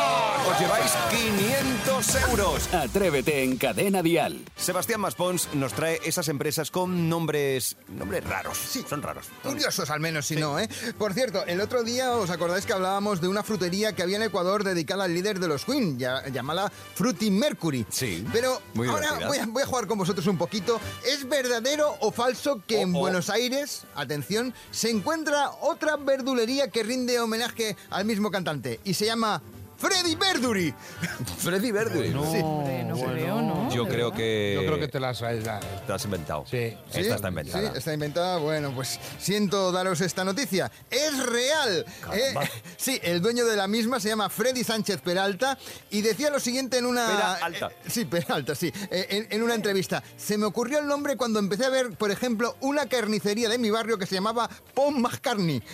Os 0.51 0.59
lleváis 0.61 0.93
500 1.11 2.15
euros. 2.31 2.75
Atrévete 2.75 3.45
en 3.45 3.57
Cadena 3.57 4.03
Dial. 4.03 4.45
Sebastián 4.57 5.01
Maspons 5.01 5.49
nos 5.55 5.73
trae 5.73 6.01
esas 6.05 6.29
empresas 6.29 6.71
con 6.71 7.09
nombres 7.09 7.77
nombres 7.89 8.25
raros. 8.25 8.59
Sí, 8.59 8.85
son 8.89 9.03
raros. 9.03 9.27
Curiosos 9.43 9.91
al 9.91 10.01
menos, 10.01 10.27
si 10.27 10.37
no, 10.37 10.59
¿eh? 10.59 10.69
Por 10.99 11.13
cierto, 11.15 11.45
el 11.47 11.61
otro 11.61 11.83
día 11.83 12.13
os 12.13 12.31
acordáis 12.31 12.67
que 12.67 12.73
hablábamos 12.73 13.21
de 13.21 13.29
una 13.29 13.43
frutería 13.43 13.95
que 13.95 14.03
había 14.03 14.17
en 14.17 14.23
Ecuador 14.25 14.65
dedicada 14.65 15.05
al 15.05 15.15
líder 15.15 15.39
de 15.39 15.49
los 15.49 15.65
Queen, 15.65 15.99
ya- 15.99 16.27
llamada 16.29 16.71
Fruity 16.95 17.31
Mercury. 17.31 17.87
Sí, 17.91 18.27
Pero 18.33 18.61
muy 18.75 18.89
ahora 18.89 19.27
voy 19.27 19.39
a, 19.39 19.47
voy 19.47 19.63
a 19.63 19.67
jugar 19.67 19.87
con 19.87 19.99
vosotros 19.99 20.27
un 20.27 20.39
poquito. 20.39 20.81
¿Es 21.07 21.29
verdadero 21.29 21.97
o 22.01 22.11
falso 22.11 22.63
que 22.67 22.81
en 22.81 22.95
oh. 22.95 23.01
Buenos 23.01 23.29
Aires, 23.31 23.85
atención, 23.95 24.55
se 24.71 24.91
encuentra 24.91 25.51
otra 25.61 25.97
verdulería 25.97 26.69
que 26.71 26.83
rinde 26.83 27.21
homenaje 27.21 27.77
al 27.91 28.05
mismo 28.05 28.14
cantante 28.31 28.81
y 28.85 28.95
se 28.95 29.07
llama 29.07 29.41
Freddy 29.85 30.15
Verduri? 30.15 30.75
Freddy. 31.39 31.73
Sí. 31.73 32.15
Hombre, 32.43 32.85
no 32.85 32.97
creo, 32.97 33.43
¿no? 33.43 33.71
Yo 33.71 33.85
¿De 33.85 33.91
creo 33.91 34.13
que. 34.13 34.53
Yo 34.55 34.65
creo 34.67 34.79
que 34.79 34.89
te 34.89 34.99
las 35.01 35.21
has... 35.23 35.45
te 35.87 35.93
has 35.93 36.05
inventado. 36.05 36.45
Sí. 36.51 36.77
¿Sí? 36.91 37.01
Esta 37.01 37.17
está 37.17 37.29
inventada. 37.29 37.71
Sí, 37.73 37.79
está 37.79 37.93
inventada. 37.93 38.39
Bueno, 38.39 38.73
pues 38.75 38.99
siento 39.19 39.73
daros 39.73 40.01
esta 40.01 40.25
noticia. 40.25 40.71
¡Es 40.91 41.27
real! 41.27 41.85
Eh, 42.13 42.35
sí, 42.77 42.99
el 43.03 43.21
dueño 43.21 43.45
de 43.45 43.57
la 43.57 43.69
misma 43.69 44.01
se 44.01 44.09
llama 44.09 44.29
Freddy 44.31 44.65
Sánchez 44.65 45.01
Peralta 45.03 45.59
y 45.91 46.01
decía 46.03 46.31
lo 46.31 46.41
siguiente 46.41 46.79
en 46.79 46.87
una... 46.87 47.07
Peralta. 47.07 47.67
eh, 47.69 47.89
sí, 47.91 48.05
Peralta, 48.07 48.55
sí. 48.55 48.73
Eh, 48.91 49.07
en, 49.11 49.27
en 49.31 49.43
una 49.43 49.55
entrevista. 49.55 50.03
Se 50.17 50.39
me 50.39 50.47
ocurrió 50.47 50.79
el 50.79 50.87
nombre 50.87 51.17
cuando 51.17 51.39
empecé 51.39 51.67
a 51.67 51.71
ver, 51.71 51.91
por 51.93 52.11
ejemplo, 52.11 52.57
una 52.61 52.87
carnicería 52.87 53.49
de 53.49 53.59
mi 53.59 53.71
barrio 53.71 53.99
que 53.99 54.07
se 54.07 54.15
llamaba 54.15 54.49
Pom 54.73 54.99
McCartney. 55.01 55.63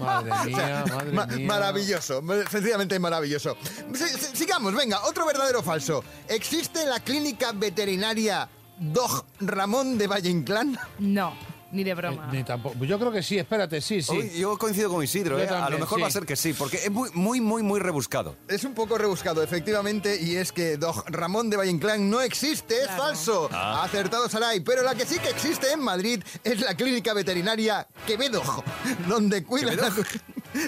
Madre 0.00 0.30
O 0.30 0.34
sea, 0.36 0.44
mía, 0.44 0.84
madre 0.94 1.12
ma- 1.12 1.26
mía. 1.26 1.46
Maravilloso, 1.46 2.22
sencillamente 2.50 2.93
maravilloso. 2.98 3.56
Si- 3.94 4.08
si- 4.08 4.36
sigamos, 4.36 4.74
venga, 4.74 5.04
otro 5.04 5.26
verdadero 5.26 5.60
o 5.60 5.62
falso. 5.62 6.02
¿Existe 6.28 6.86
la 6.86 7.00
clínica 7.00 7.52
veterinaria 7.52 8.48
Dog 8.78 9.24
Ramón 9.40 9.98
de 9.98 10.06
Valle 10.06 10.30
Inclán? 10.30 10.78
No, 10.98 11.34
ni 11.72 11.82
de 11.84 11.94
broma. 11.94 12.28
Ni 12.32 12.42
tampoco. 12.44 12.84
Yo 12.84 12.98
creo 12.98 13.10
que 13.12 13.22
sí, 13.22 13.38
espérate, 13.38 13.80
sí, 13.80 14.00
sí. 14.02 14.12
Uy, 14.12 14.30
yo 14.38 14.56
coincido 14.58 14.90
con 14.90 15.02
Isidro, 15.02 15.38
¿eh? 15.40 15.48
a 15.48 15.68
lo 15.70 15.78
mejor 15.78 16.02
va 16.02 16.06
a 16.06 16.10
ser 16.10 16.24
que 16.26 16.36
sí, 16.36 16.52
porque 16.54 16.76
es 16.78 16.90
muy, 16.90 17.10
muy, 17.14 17.40
muy, 17.40 17.62
muy 17.62 17.80
rebuscado. 17.80 18.36
Es 18.48 18.62
un 18.64 18.74
poco 18.74 18.96
rebuscado, 18.98 19.42
efectivamente, 19.42 20.20
y 20.20 20.36
es 20.36 20.52
que 20.52 20.76
Dog 20.76 21.04
Ramón 21.08 21.50
de 21.50 21.56
Valle 21.56 21.70
Inclán 21.72 22.08
no 22.10 22.20
existe, 22.20 22.80
es 22.82 22.88
falso. 22.96 23.48
Ah. 23.52 23.82
Acertado 23.84 24.28
Saray, 24.28 24.60
pero 24.60 24.82
la 24.82 24.94
que 24.94 25.04
sí 25.06 25.18
que 25.18 25.30
existe 25.30 25.72
en 25.72 25.80
Madrid 25.80 26.22
es 26.44 26.60
la 26.60 26.74
clínica 26.76 27.12
veterinaria 27.14 27.86
Quevedo, 28.06 28.42
donde 29.08 29.42
cuidan 29.44 29.78
a 29.82 29.90
tu... 29.90 30.02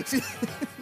Sí, 0.04 0.20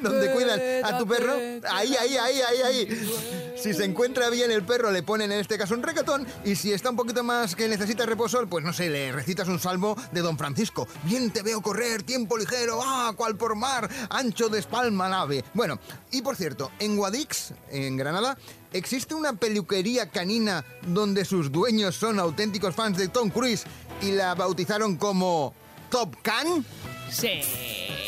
donde 0.05 0.31
cuidan 0.31 0.61
a 0.85 0.99
tu 0.99 1.07
perro. 1.07 1.35
Ahí, 1.71 1.95
ahí, 1.97 2.17
ahí, 2.17 2.41
ahí, 2.41 2.63
ahí. 2.65 3.09
Si 3.57 3.73
se 3.73 3.85
encuentra 3.85 4.31
bien 4.31 4.51
el 4.51 4.63
perro, 4.65 4.91
le 4.91 5.03
ponen 5.03 5.33
en 5.33 5.41
este 5.41 5.57
caso 5.57 5.75
un 5.75 5.83
recatón, 5.83 6.27
y 6.45 6.55
si 6.55 6.73
está 6.73 6.91
un 6.91 6.97
poquito 6.97 7.23
más 7.23 7.57
que 7.57 7.69
necesita 7.69 8.05
reposo, 8.05 8.47
pues 8.47 8.65
no 8.65 8.73
sé, 8.73 8.91
le 8.91 9.13
recitas 9.13 9.49
un 9.49 9.59
salmo 9.59 9.97
de 10.13 10.21
Don 10.21 10.37
Francisco. 10.37 10.87
Bien 11.05 11.31
te 11.31 11.43
veo 11.43 11.63
correr, 11.63 12.03
tiempo 12.03 12.37
ligero, 12.37 12.81
ah, 12.83 13.13
cual 13.17 13.37
por 13.37 13.57
mar, 13.57 13.89
ancho 14.11 14.49
de 14.49 14.59
espalma 14.59 15.09
nave. 15.09 15.45
Bueno, 15.55 15.79
y 16.11 16.23
por 16.23 16.37
cierto, 16.37 16.73
en 16.79 16.97
Guadix, 16.97 17.55
en 17.71 17.97
Granada, 17.97 18.37
existe 18.73 19.15
una 19.15 19.35
peluquería 19.35 20.11
canina 20.11 20.65
donde 20.87 21.25
sus 21.25 21.51
dueños 21.51 21.95
son 21.95 22.19
auténticos 22.19 22.75
fans 22.75 22.99
de 22.99 23.09
Tom 23.09 23.31
Cruise 23.31 23.65
y 24.03 24.13
la 24.13 24.35
bautizaron 24.35 24.97
como 24.97 25.55
Top 25.91 26.17
Can. 26.23 26.65
Sí. 27.11 27.41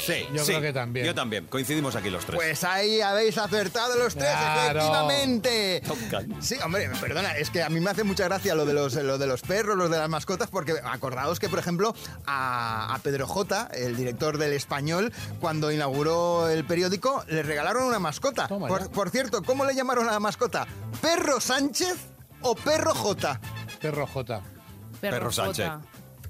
Sí, 0.06 0.26
Yo 0.32 0.40
sí. 0.44 0.52
creo 0.52 0.60
que 0.62 0.72
también. 0.72 1.06
Yo 1.06 1.14
también. 1.14 1.46
Coincidimos 1.46 1.96
aquí 1.96 2.10
los 2.10 2.24
tres. 2.24 2.36
Pues 2.36 2.64
ahí 2.64 3.00
habéis 3.00 3.36
acertado 3.38 3.96
los 3.98 4.14
tres, 4.14 4.30
Claro. 4.30 4.78
efectivamente. 4.80 5.82
Top 5.86 5.98
Gun. 6.10 6.42
Sí, 6.42 6.56
hombre, 6.64 6.88
perdona, 7.00 7.32
es 7.36 7.50
que 7.50 7.62
a 7.62 7.68
mí 7.68 7.80
me 7.80 7.90
hace 7.90 8.04
mucha 8.04 8.24
gracia 8.24 8.54
lo 8.54 8.64
de 8.64 8.72
los, 8.72 8.94
lo 8.94 9.18
de 9.18 9.26
los 9.26 9.42
perros, 9.42 9.76
los 9.76 9.90
de 9.90 9.98
las 9.98 10.08
mascotas, 10.08 10.48
porque 10.48 10.74
acordaos 10.84 11.38
que, 11.40 11.48
por 11.48 11.58
ejemplo, 11.58 11.94
a, 12.26 12.94
a 12.94 12.98
Pedro 13.00 13.26
J, 13.26 13.68
el 13.74 13.96
director 13.96 14.38
del 14.38 14.52
Español, 14.52 15.12
cuando 15.40 15.70
inauguró 15.72 16.48
el 16.48 16.64
periódico, 16.64 17.24
le 17.28 17.42
regalaron 17.42 17.84
una 17.84 17.98
mascota. 17.98 18.48
Por, 18.48 19.10
cierto, 19.10 19.42
¿cómo 19.42 19.64
le 19.64 19.74
llamaron 19.74 20.08
a 20.08 20.12
la 20.12 20.20
mascota? 20.20 20.66
¿Perro 21.02 21.40
Sánchez 21.40 21.96
o 22.42 22.54
Perro 22.54 22.94
J? 22.94 23.40
Perro 23.80 24.06
J. 24.06 24.42
Perro 25.00 25.32
Sánchez. 25.32 25.66
Jota. 25.66 25.80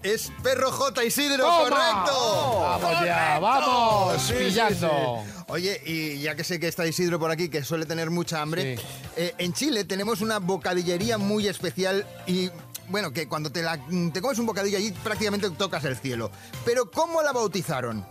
Es 0.03 0.31
Perro 0.43 0.71
J, 0.71 1.05
Isidro, 1.05 1.45
¡Toma! 1.45 1.59
correcto. 2.05 2.61
Vamos 2.61 3.05
ya, 3.05 3.39
vamos, 3.41 4.23
Sí, 4.23 4.35
pillando. 4.35 5.23
sí. 5.25 5.33
Oye, 5.49 5.81
y 5.85 6.21
ya 6.21 6.35
que 6.35 6.45
sé 6.45 6.59
que 6.61 6.69
está 6.69 6.87
Isidro 6.87 7.19
por 7.19 7.31
aquí, 7.31 7.49
que 7.49 7.63
suele 7.65 7.87
tener 7.87 8.11
mucha 8.11 8.41
hambre, 8.43 8.79
eh, 9.17 9.35
en 9.39 9.53
Chile 9.53 9.85
tenemos 9.85 10.21
una 10.21 10.39
bocadillería 10.39 11.19
muy 11.19 11.49
especial 11.49 12.07
y... 12.27 12.51
Bueno, 12.89 13.13
que 13.13 13.27
cuando 13.27 13.51
te, 13.51 13.63
la, 13.63 13.81
te 14.13 14.21
comes 14.23 14.39
un 14.39 14.47
bocadillo 14.47 14.79
allí 14.79 14.93
prácticamente 14.93 15.51
tocas 15.51 15.85
el 15.85 15.97
cielo. 15.97 16.31
Pero 16.65 16.89
¿cómo 16.89 17.21
la 17.21 17.33
bautizaron? 17.33 18.07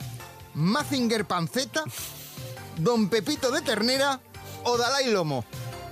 ¿Mazinger 0.54 1.24
Panceta? 1.24 1.86
¿Don 2.78 3.08
Pepito 3.08 3.52
de 3.52 3.62
Ternera? 3.62 4.20
¿O 4.66 4.78
Dalai 4.78 5.10
Lomo? 5.12 5.46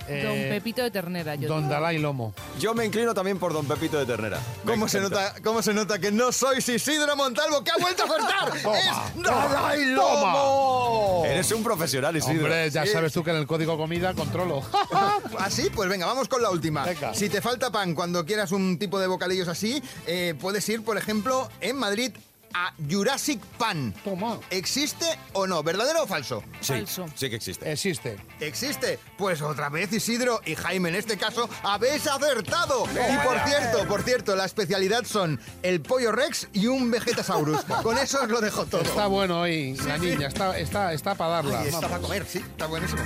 Don 0.07 0.37
Eh, 0.37 0.47
Pepito 0.49 0.81
de 0.83 0.91
Ternera. 0.91 1.35
Yo 1.35 1.47
Don 1.47 1.61
digo. 1.63 1.73
Dalai 1.73 1.97
Lomo. 1.97 2.33
Yo 2.59 2.73
me 2.73 2.85
inclino 2.85 3.13
también 3.13 3.39
por 3.39 3.53
Don 3.53 3.65
Pepito 3.65 3.97
de 3.97 4.05
Ternera. 4.05 4.39
¿Cómo 4.65 4.87
se, 4.87 4.99
nota, 4.99 5.33
¿Cómo 5.43 5.61
se 5.61 5.73
nota 5.73 5.97
que 5.99 6.11
no 6.11 6.31
sois 6.31 6.67
Isidro 6.67 7.15
Montalvo, 7.15 7.63
que 7.63 7.71
ha 7.71 7.77
vuelto 7.77 8.03
a 8.03 8.05
acertar? 8.05 8.61
Toma, 8.63 8.77
¡Es 8.79 9.23
Dalai 9.23 9.95
toma. 9.95 10.33
Lomo! 10.33 11.23
Eres 11.25 11.51
un 11.51 11.63
profesional, 11.63 12.15
Isidro. 12.17 12.43
Hombre, 12.45 12.69
ya 12.69 12.85
Sí. 12.85 12.91
sabes 12.91 13.13
tú 13.13 13.23
que 13.23 13.31
en 13.31 13.37
el 13.37 13.47
código 13.47 13.77
comida 13.77 14.13
controlo. 14.13 14.61
¿Así? 15.39 15.69
Pues 15.73 15.89
venga, 15.89 16.05
vamos 16.05 16.27
con 16.27 16.41
la 16.41 16.49
última. 16.49 16.83
Venga. 16.85 17.13
Si 17.13 17.29
te 17.29 17.41
falta 17.41 17.71
pan 17.71 17.95
cuando 17.95 18.25
quieras 18.25 18.51
un 18.51 18.77
tipo 18.77 18.99
de 18.99 19.07
bocadillos 19.07 19.47
así, 19.47 19.81
eh, 20.05 20.35
puedes 20.39 20.67
ir, 20.69 20.83
por 20.83 20.97
ejemplo, 20.97 21.49
en 21.61 21.77
Madrid 21.77 22.11
a 22.53 22.73
Jurassic 22.89 23.39
Pan. 23.57 23.93
Toma. 24.03 24.39
¿Existe 24.49 25.05
o 25.33 25.47
no? 25.47 25.63
¿Verdadero 25.63 26.03
o 26.03 26.07
falso? 26.07 26.43
Sí, 26.61 26.73
Falso. 26.73 27.05
sí 27.15 27.29
que 27.29 27.35
existe. 27.37 27.71
Existe. 27.71 28.17
¿Existe? 28.39 28.99
Pues 29.17 29.41
otra 29.41 29.69
vez 29.69 29.91
Isidro 29.91 30.41
y 30.45 30.55
Jaime 30.55 30.89
en 30.89 30.95
este 30.95 31.17
caso 31.17 31.49
habéis 31.63 32.07
acertado. 32.07 32.85
Y 32.93 33.17
por 33.25 33.39
cierto, 33.39 33.87
por 33.87 34.03
cierto, 34.03 34.35
la 34.35 34.45
especialidad 34.45 35.03
son 35.05 35.39
el 35.61 35.81
pollo 35.81 36.11
rex 36.11 36.47
y 36.53 36.67
un 36.67 36.89
vegetasaurus. 36.91 37.61
Con 37.83 37.97
eso 37.97 38.21
os 38.21 38.29
lo 38.29 38.41
dejo 38.41 38.65
todo. 38.65 38.81
Está 38.81 39.07
bueno 39.07 39.41
hoy 39.41 39.75
la 39.87 39.97
niña, 39.97 40.27
está, 40.27 40.57
está, 40.57 40.93
está 40.93 41.15
para 41.15 41.31
darla. 41.35 41.59
Ay, 41.61 41.67
está 41.67 41.87
para 41.87 41.99
comer, 41.99 42.25
sí, 42.25 42.39
está 42.39 42.67
buenísimo. 42.67 43.01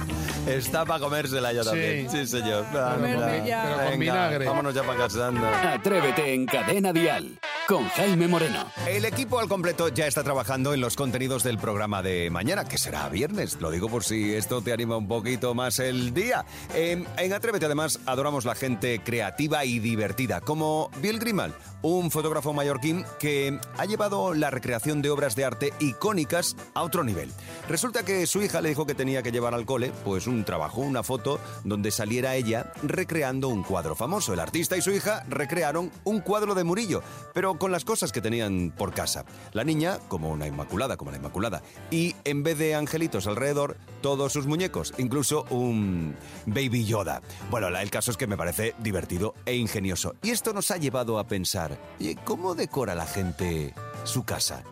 Está 0.48 0.86
para 0.86 1.00
comérsela 1.00 1.54
ya 1.54 1.64
también. 1.64 2.10
Sí, 2.10 2.26
señor. 2.28 2.66
Comerme 2.72 3.48
ya. 3.48 3.64
Pero 3.64 3.76
con 3.76 3.86
Venga, 3.86 3.98
vinagre. 3.98 4.46
Vámonos 4.46 4.74
ya 4.74 4.84
para 4.84 4.98
casa, 5.00 5.28
anda. 5.28 5.74
Atrévete 5.74 6.34
en 6.34 6.46
Cadena 6.46 6.94
Dial 6.94 7.40
con 7.68 7.86
Jaime 7.90 8.28
Moreno. 8.30 8.66
El 8.88 9.04
equipo 9.04 9.40
al 9.40 9.50
completo 9.50 9.90
ya 9.90 10.08
está 10.08 10.24
trabajando 10.24 10.74
en 10.74 10.80
los 10.80 10.96
contenidos 10.96 11.44
del 11.44 11.58
programa 11.58 12.02
de 12.02 12.30
mañana, 12.30 12.64
que 12.64 12.78
será 12.78 13.10
viernes. 13.10 13.60
Lo 13.60 13.72
digo 13.72 13.90
por 13.90 14.06
si 14.06 14.34
esto 14.36 14.62
te 14.62 14.72
anima 14.72 14.96
un 14.96 15.08
poquito 15.08 15.54
más 15.54 15.80
el 15.80 16.14
día. 16.14 16.46
Eh, 16.74 17.04
en 17.18 17.34
Atrévete, 17.34 17.66
además, 17.66 18.00
adoramos 18.06 18.46
la 18.46 18.56
gente 18.56 19.00
creativa 19.00 19.66
y 19.66 19.80
divertida, 19.80 20.40
como 20.40 20.90
Bill 21.02 21.20
Grimal, 21.20 21.54
un 21.82 22.10
fotógrafo 22.10 22.54
mallorquín 22.54 23.06
que 23.20 23.60
ha 23.78 23.86
llevado 23.86 24.34
la 24.34 24.50
recreación 24.50 25.02
de 25.02 25.10
obras 25.10 25.36
de 25.36 25.46
arte 25.46 25.74
icónicas 25.80 26.56
a 26.74 26.84
otro 26.84 27.04
nivel. 27.04 27.32
Resulta 27.68 28.04
que 28.04 28.26
su 28.28 28.42
hija 28.42 28.62
le 28.62 28.70
dijo 28.70 28.86
que 28.86 28.96
tenía 28.96 29.22
que 29.22 29.32
llevar 29.32 29.54
al 29.54 29.66
cole 29.66 29.92
pues 30.06 30.26
un 30.28 30.46
trabajo, 30.46 30.82
una 30.82 31.04
foto 31.04 31.40
donde 31.66 31.92
saliera 31.92 32.36
ella 32.36 32.72
recreando 32.82 33.50
un 33.50 33.64
cuadro 33.64 33.96
famoso. 33.96 34.34
El 34.34 34.40
artista 34.40 34.78
y 34.78 34.82
su 34.82 34.92
hija 34.92 35.26
recrearon 35.28 35.92
un 36.06 36.22
cuadro 36.22 36.56
de 36.56 36.64
Murillo, 36.64 37.04
pero 37.34 37.57
con 37.58 37.72
las 37.72 37.86
cosas 37.86 38.12
que 38.12 38.22
tenían 38.22 38.74
por 38.76 38.94
casa. 38.94 39.26
La 39.54 39.64
niña, 39.64 40.00
como 40.08 40.30
una 40.30 40.48
inmaculada, 40.48 40.98
como 40.98 41.12
la 41.12 41.18
inmaculada, 41.18 41.62
y 41.92 42.16
en 42.24 42.44
vez 42.44 42.58
de 42.58 42.76
angelitos 42.76 43.28
alrededor, 43.28 43.78
todos 44.02 44.34
sus 44.34 44.48
muñecos, 44.48 44.94
incluso 44.98 45.46
un 45.50 46.16
baby 46.46 46.86
Yoda. 46.86 47.22
Bueno, 47.50 47.68
el 47.68 47.90
caso 47.90 48.12
es 48.12 48.18
que 48.18 48.28
me 48.28 48.38
parece 48.38 48.76
divertido 48.80 49.34
e 49.46 49.56
ingenioso. 49.56 50.16
Y 50.22 50.32
esto 50.32 50.54
nos 50.54 50.72
ha 50.72 50.78
llevado 50.78 51.20
a 51.20 51.28
pensar, 51.28 51.78
¿cómo 52.24 52.56
decora 52.56 52.96
la 52.96 53.06
gente 53.06 53.74
su 54.04 54.24
casa? 54.24 54.64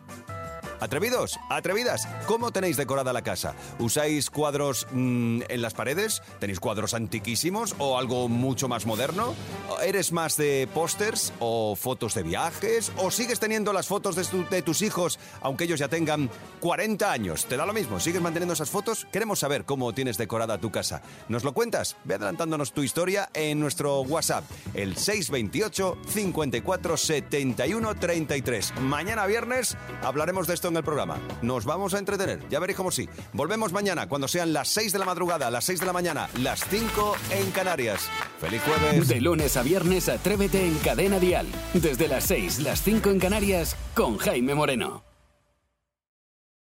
Atrevidos, 0.80 1.40
atrevidas, 1.50 2.08
¿cómo 2.28 2.52
tenéis 2.52 2.78
decorada 2.78 3.14
la 3.14 3.22
casa? 3.22 3.56
¿Usáis 3.80 4.30
cuadros 4.30 4.88
mm, 4.92 5.42
en 5.48 5.62
las 5.62 5.74
paredes? 5.74 6.22
¿Tenéis 6.40 6.60
cuadros 6.60 6.94
antiquísimos 6.94 7.76
o 7.80 7.98
algo 7.98 8.28
mucho 8.28 8.68
más 8.68 8.86
moderno? 8.86 9.34
¿Eres 9.84 10.12
más 10.12 10.38
de 10.38 10.68
pósters 10.74 11.32
o 11.40 11.76
fotos 11.76 12.14
de 12.14 12.24
viajes? 12.24 12.92
¿O 12.98 13.10
sigues 13.10 13.40
teniendo 13.40 13.72
las 13.74 13.88
fotos 13.88 14.16
de, 14.16 14.26
tu- 14.26 14.46
de 14.50 14.62
tus 14.62 14.82
hijos 14.82 15.18
aunque 15.42 15.64
ellos 15.64 15.80
ya 15.80 15.88
tengan 15.88 16.30
40 16.60 17.12
años? 17.12 17.46
¿Te 17.46 17.58
da 17.58 17.66
lo 17.66 17.74
mismo? 17.74 18.00
¿Sigues 18.00 18.22
manteniendo 18.22 18.54
esas 18.54 18.70
fotos? 18.70 19.08
Queremos 19.12 19.40
saber 19.40 19.66
cómo 19.66 19.94
tienes 19.94 20.18
decorada 20.18 20.58
tu 20.58 20.72
casa. 20.72 21.02
¿Nos 21.30 21.44
lo 21.44 21.54
cuentas? 21.54 21.96
Ve 22.04 22.16
adelantándonos 22.16 22.74
tu 22.74 22.84
historia 22.84 23.30
en 23.34 23.60
nuestro 23.60 24.02
WhatsApp, 24.02 24.44
el 24.74 24.98
628 24.98 25.98
54 26.08 26.98
71 26.98 27.96
33. 27.96 28.74
Mañana 28.82 29.26
viernes 29.26 29.78
hablaremos 30.04 30.48
de 30.48 30.65
en 30.68 30.78
el 30.78 30.84
programa. 30.84 31.18
Nos 31.42 31.66
vamos 31.66 31.94
a 31.94 32.00
entretener, 32.00 32.48
ya 32.50 32.60
veréis 32.60 32.78
cómo 32.78 32.92
sí. 32.92 33.08
Volvemos 33.34 33.72
mañana 33.72 34.08
cuando 34.08 34.28
sean 34.28 34.54
las 34.54 34.68
6 34.70 34.92
de 34.92 35.00
la 35.00 35.06
madrugada, 35.06 35.50
las 35.52 35.66
6 35.66 35.80
de 35.80 35.86
la 35.86 35.94
mañana, 35.94 36.30
las 36.40 36.64
5 36.70 37.16
en 37.32 37.52
Canarias. 37.52 38.10
¡Feliz 38.40 38.62
jueves! 38.64 39.08
De 39.08 39.22
lunes 39.22 39.58
a 39.58 39.64
viernes, 39.64 40.10
Atrévete 40.10 40.66
en 40.66 40.78
Cadena 40.80 41.20
Dial. 41.20 41.48
Desde 41.74 42.08
las 42.08 42.26
6, 42.26 42.60
las 42.60 42.82
5 42.82 43.10
en 43.10 43.20
Canarias, 43.20 43.76
con 43.94 44.18
Jaime 44.18 44.56
Moreno. 44.56 45.15